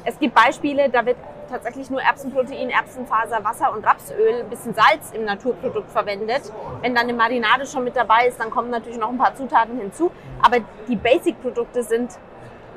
[0.05, 1.17] es gibt Beispiele, da wird
[1.49, 6.51] tatsächlich nur Erbsenprotein, Erbsenfaser, Wasser und Rapsöl, ein bisschen Salz im Naturprodukt verwendet.
[6.81, 9.77] Wenn dann eine Marinade schon mit dabei ist, dann kommen natürlich noch ein paar Zutaten
[9.77, 10.11] hinzu.
[10.41, 12.11] Aber die Basic-Produkte sind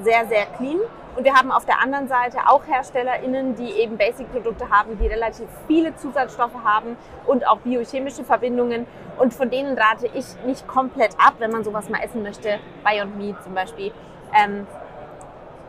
[0.02, 0.80] sehr, sehr clean.
[1.16, 5.48] Und wir haben auf der anderen Seite auch HerstellerInnen, die eben Basic-Produkte haben, die relativ
[5.66, 6.96] viele Zusatzstoffe haben
[7.26, 8.86] und auch biochemische Verbindungen.
[9.18, 12.60] Und von denen rate ich nicht komplett ab, wenn man sowas mal essen möchte.
[12.84, 13.92] Beyond Meat zum Beispiel.
[14.32, 14.66] Ähm,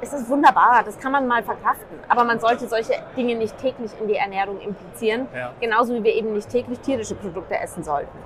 [0.02, 2.00] es ist wunderbar, das kann man mal verkraften.
[2.08, 5.28] Aber man sollte solche Dinge nicht täglich in die Ernährung implizieren.
[5.36, 5.52] Ja.
[5.60, 8.18] Genauso wie wir eben nicht täglich tierische Produkte essen sollten.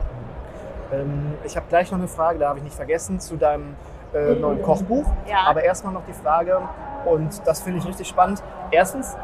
[0.94, 3.76] Ähm, ich habe gleich noch eine Frage, da habe ich nicht vergessen, zu deinem
[4.14, 5.06] äh, neuen Kochbuch.
[5.28, 5.46] Ja.
[5.48, 6.62] Aber erstmal noch die Frage,
[7.06, 8.42] und das finde ich richtig spannend.
[8.72, 9.16] Erstens,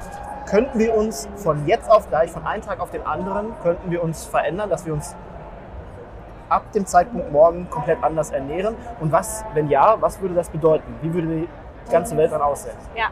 [0.50, 4.04] könnten wir uns von jetzt auf gleich, von einem Tag auf den anderen, könnten wir
[4.04, 5.16] uns verändern, dass wir uns
[6.50, 8.76] ab dem Zeitpunkt morgen komplett anders ernähren?
[9.00, 10.94] Und was, wenn ja, was würde das bedeuten?
[11.02, 11.48] Wie würde
[11.88, 12.76] die ganze Welt dann aussehen?
[12.96, 13.10] Ja,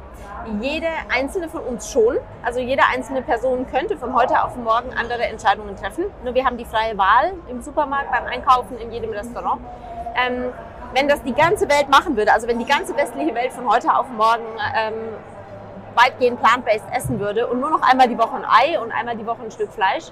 [0.62, 2.18] jede einzelne von uns schon.
[2.44, 6.06] Also jede einzelne Person könnte von heute auf morgen andere Entscheidungen treffen.
[6.24, 9.62] Nur wir haben die freie Wahl im Supermarkt, beim Einkaufen, in jedem Restaurant.
[10.16, 10.46] Ähm,
[10.94, 13.94] wenn das die ganze Welt machen würde, also wenn die ganze westliche Welt von heute
[13.94, 14.46] auf morgen
[14.76, 14.94] ähm,
[15.96, 19.26] weitgehend plant-based essen würde und nur noch einmal die Woche ein Ei und einmal die
[19.26, 20.06] Woche ein Stück Fleisch,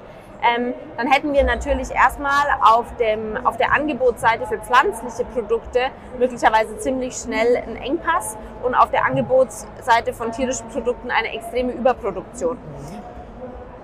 [0.43, 5.79] ähm, dann hätten wir natürlich erstmal auf, dem, auf der Angebotsseite für pflanzliche Produkte
[6.19, 12.57] möglicherweise ziemlich schnell einen Engpass und auf der Angebotsseite von tierischen Produkten eine extreme Überproduktion.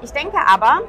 [0.01, 0.82] Ich denke aber,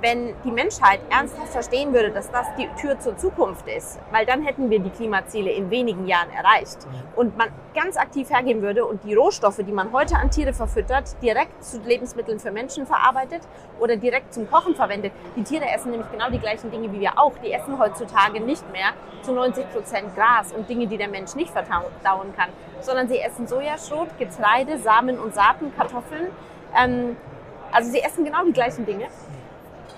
[0.00, 4.42] wenn die Menschheit ernsthaft verstehen würde, dass das die Tür zur Zukunft ist, weil dann
[4.42, 6.78] hätten wir die Klimaziele in wenigen Jahren erreicht
[7.16, 11.20] und man ganz aktiv hergeben würde und die Rohstoffe, die man heute an Tiere verfüttert,
[11.22, 13.42] direkt zu Lebensmitteln für Menschen verarbeitet
[13.78, 15.12] oder direkt zum Kochen verwendet.
[15.36, 17.32] Die Tiere essen nämlich genau die gleichen Dinge wie wir auch.
[17.44, 18.92] Die essen heutzutage nicht mehr
[19.22, 22.48] zu 90 Prozent Gras und Dinge, die der Mensch nicht verdauen kann,
[22.80, 26.28] sondern sie essen Sojaschrot, Getreide, Samen und Saaten, Kartoffeln.
[26.76, 27.16] Ähm,
[27.72, 29.06] Also sie essen genau die gleichen Dinge.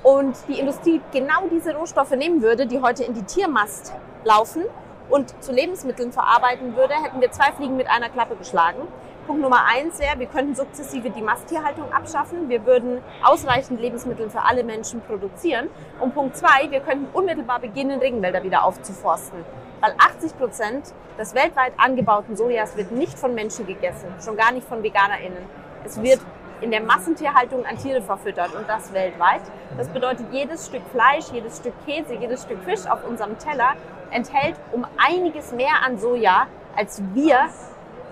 [0.03, 3.93] Und die Industrie genau diese Rohstoffe nehmen würde, die heute in die Tiermast
[4.25, 4.65] laufen
[5.09, 8.89] und zu Lebensmitteln verarbeiten würde, hätten wir zwei Fliegen mit einer Klappe geschlagen.
[9.27, 12.49] Punkt Nummer eins wäre, wir könnten sukzessive die Masttierhaltung abschaffen.
[12.49, 15.71] Wir würden ausreichend Lebensmittel für alle Menschen produzieren.
[16.01, 19.45] Und Punkt zwei, wir könnten unmittelbar beginnen, Regenwälder wieder aufzuforsten.
[19.81, 24.67] Weil 80 Prozent des weltweit angebauten Sojas wird nicht von Menschen gegessen, schon gar nicht
[24.67, 25.45] von VeganerInnen.
[25.85, 26.21] Es wird
[26.63, 29.43] in der Massentierhaltung an Tiere verfüttert und das weltweit.
[29.77, 33.75] Das bedeutet, jedes Stück Fleisch, jedes Stück Käse, jedes Stück Fisch auf unserem Teller
[34.11, 36.47] enthält um einiges mehr an Soja,
[36.77, 37.49] als wir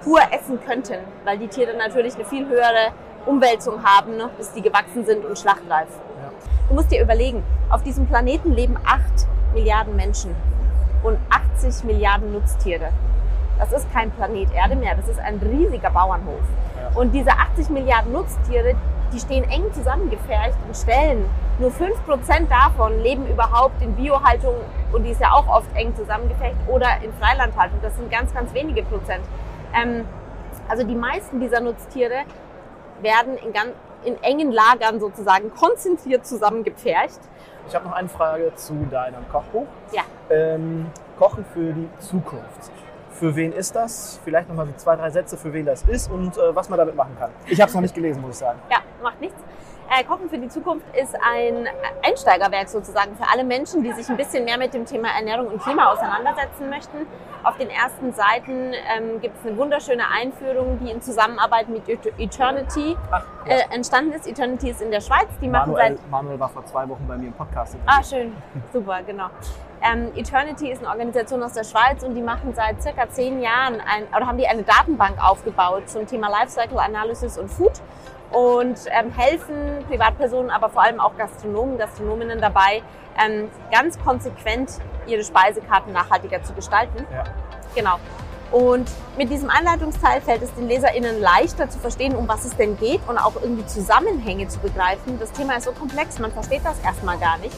[0.03, 2.93] pur essen könnten, weil die Tiere natürlich eine viel höhere
[3.27, 5.89] Umwälzung haben, ne, bis die gewachsen sind und schlachtreif.
[6.69, 9.03] Du musst dir überlegen, auf diesem Planeten leben 8
[9.55, 10.35] Milliarden Menschen
[11.03, 12.91] und 80 Milliarden Nutztiere.
[13.59, 16.41] Das ist kein Planet Erde mehr, das ist ein riesiger Bauernhof.
[16.95, 18.75] Und diese 80 Milliarden Nutztiere,
[19.13, 21.25] die stehen eng zusammengefercht und stellen.
[21.59, 24.55] Nur 5% davon leben überhaupt in Biohaltung
[24.93, 27.79] und die ist ja auch oft eng zusammengefercht oder in Freilandhaltung.
[27.83, 29.25] Das sind ganz, ganz wenige Prozent.
[29.75, 30.07] Ähm,
[30.69, 32.23] also die meisten dieser Nutztiere
[33.03, 33.73] werden in, ganz,
[34.05, 37.21] in engen Lagern sozusagen konzentriert zusammengepfercht.
[37.69, 39.67] Ich habe noch eine Frage zu deinem Kochbuch.
[39.93, 40.03] Ja.
[40.31, 40.87] Ähm,
[41.19, 42.71] Kochen für die Zukunft.
[43.21, 44.19] Für wen ist das?
[44.25, 46.97] Vielleicht nochmal so zwei, drei Sätze, für wen das ist und äh, was man damit
[46.97, 47.29] machen kann.
[47.47, 48.59] Ich habe es noch nicht gelesen, muss ich sagen.
[48.71, 49.37] Ja, macht nichts.
[49.93, 51.67] Äh, Kochen für die Zukunft ist ein
[52.07, 55.61] Einsteigerwerk sozusagen für alle Menschen, die sich ein bisschen mehr mit dem Thema Ernährung und
[55.61, 57.09] Klima auseinandersetzen möchten.
[57.43, 62.97] Auf den ersten Seiten ähm, gibt es eine wunderschöne Einführung, die in Zusammenarbeit mit Eternity
[63.11, 63.53] Ach, ja.
[63.53, 64.29] äh, entstanden ist.
[64.29, 65.27] Eternity ist in der Schweiz.
[65.41, 67.77] Die machen Manuel, seit Manuel war vor zwei Wochen bei mir im Podcast.
[67.87, 68.33] Ah, schön.
[68.73, 69.27] Super, genau.
[69.83, 73.81] Ähm, Eternity ist eine Organisation aus der Schweiz und die machen seit circa zehn Jahren
[73.81, 77.73] ein, oder haben die eine Datenbank aufgebaut zum Thema Lifecycle Analysis und Food
[78.31, 82.83] und ähm, helfen Privatpersonen, aber vor allem auch Gastronomen, Gastronominnen dabei,
[83.23, 84.73] ähm, ganz konsequent
[85.07, 87.07] ihre Speisekarten nachhaltiger zu gestalten.
[87.13, 87.25] Ja.
[87.75, 87.99] Genau.
[88.53, 92.77] Und mit diesem Anleitungsteil fällt es den LeserInnen leichter zu verstehen, um was es denn
[92.79, 95.19] geht und auch irgendwie Zusammenhänge zu begreifen.
[95.21, 97.55] Das Thema ist so komplex, man versteht das erstmal gar nicht.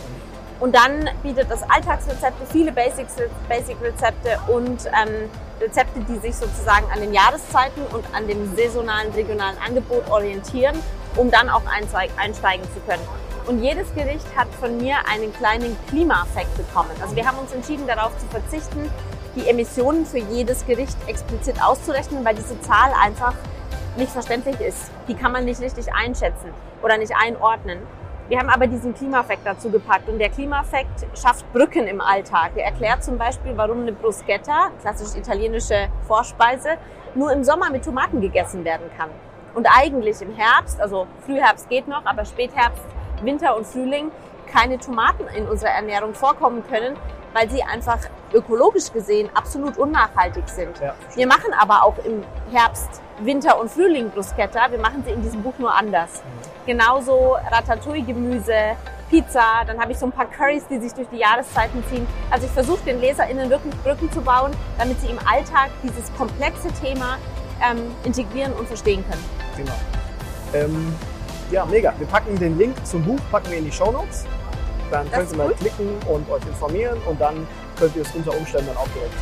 [0.60, 3.16] Und dann bietet es Alltagsrezepte, viele Basics,
[3.48, 5.30] Basic-Rezepte und ähm,
[5.62, 10.76] Rezepte, die sich sozusagen an den Jahreszeiten und an dem saisonalen, regionalen Angebot orientieren,
[11.16, 13.02] um dann auch einsteig- einsteigen zu können.
[13.46, 16.90] Und jedes Gericht hat von mir einen kleinen Klimaeffekt bekommen.
[17.00, 18.90] Also wir haben uns entschieden, darauf zu verzichten,
[19.34, 23.34] die Emissionen für jedes Gericht explizit auszurechnen, weil diese Zahl einfach
[23.96, 24.90] nicht verständlich ist.
[25.08, 26.52] Die kann man nicht richtig einschätzen
[26.82, 27.78] oder nicht einordnen.
[28.32, 32.52] Wir haben aber diesen Klimaeffekt dazu gepackt und der Klimaeffekt schafft Brücken im Alltag.
[32.54, 36.78] Er erklärt zum Beispiel, warum eine Bruschetta, klassisch italienische Vorspeise,
[37.14, 39.10] nur im Sommer mit Tomaten gegessen werden kann.
[39.52, 42.82] Und eigentlich im Herbst, also Frühherbst geht noch, aber Spätherbst,
[43.22, 44.10] Winter und Frühling
[44.50, 46.96] keine Tomaten in unserer Ernährung vorkommen können,
[47.34, 47.98] weil sie einfach
[48.32, 50.80] ökologisch gesehen absolut unnachhaltig sind.
[50.80, 50.94] Ja.
[51.16, 54.70] Wir machen aber auch im Herbst, Winter und Frühling Bruschetta.
[54.70, 56.22] Wir machen sie in diesem Buch nur anders.
[56.66, 58.76] Genauso Ratatouille-Gemüse,
[59.10, 62.06] Pizza, dann habe ich so ein paar Currys, die sich durch die Jahreszeiten ziehen.
[62.30, 66.68] Also ich versuche den LeserInnen wirklich Brücken zu bauen, damit sie im Alltag dieses komplexe
[66.82, 67.18] Thema
[67.62, 69.24] ähm, integrieren und verstehen können.
[69.56, 69.74] Genau.
[70.54, 70.94] Ähm,
[71.50, 71.92] ja, mega.
[71.98, 74.24] Wir packen den Link zum Buch packen wir in die Show Notes.
[74.90, 75.58] Dann Das könnt ihr mal gut.
[75.58, 77.46] klicken und euch informieren und dann
[77.78, 79.14] könnt ihr es unter Umständen dann auch direkt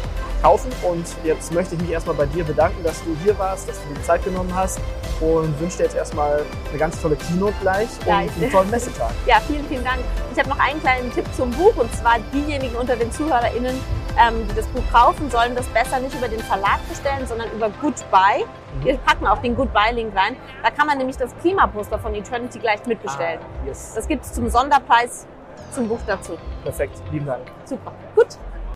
[0.42, 0.70] kaufen.
[0.82, 3.88] Und jetzt möchte ich mich erstmal bei dir bedanken, dass du hier warst, dass du
[3.88, 4.80] dir die Zeit genommen hast
[5.20, 8.30] und wünsche dir jetzt erstmal eine ganz tolle Keynote gleich und Gleich.
[8.40, 9.10] einen tollen Messetag.
[9.26, 9.98] Ja, vielen, vielen Dank.
[10.32, 13.78] Ich habe noch einen kleinen Tipp zum Buch und zwar diejenigen unter den ZuhörerInnen,
[14.18, 17.70] ähm, die das Buch kaufen, sollen das besser nicht über den Verlag bestellen, sondern über
[17.80, 18.44] Goodbye.
[18.82, 20.36] Wir packen auch den Goodbye-Link rein.
[20.62, 23.40] Da kann man nämlich das Klimaposter von Eternity gleich mitbestellen.
[23.42, 23.92] Ah, yes.
[23.94, 25.26] Das gibt es zum Sonderpreis
[25.72, 26.36] zum Buch dazu.
[26.64, 27.00] Perfekt.
[27.12, 27.42] Lieben Dank.
[27.64, 27.92] Super.
[28.14, 28.28] Gut.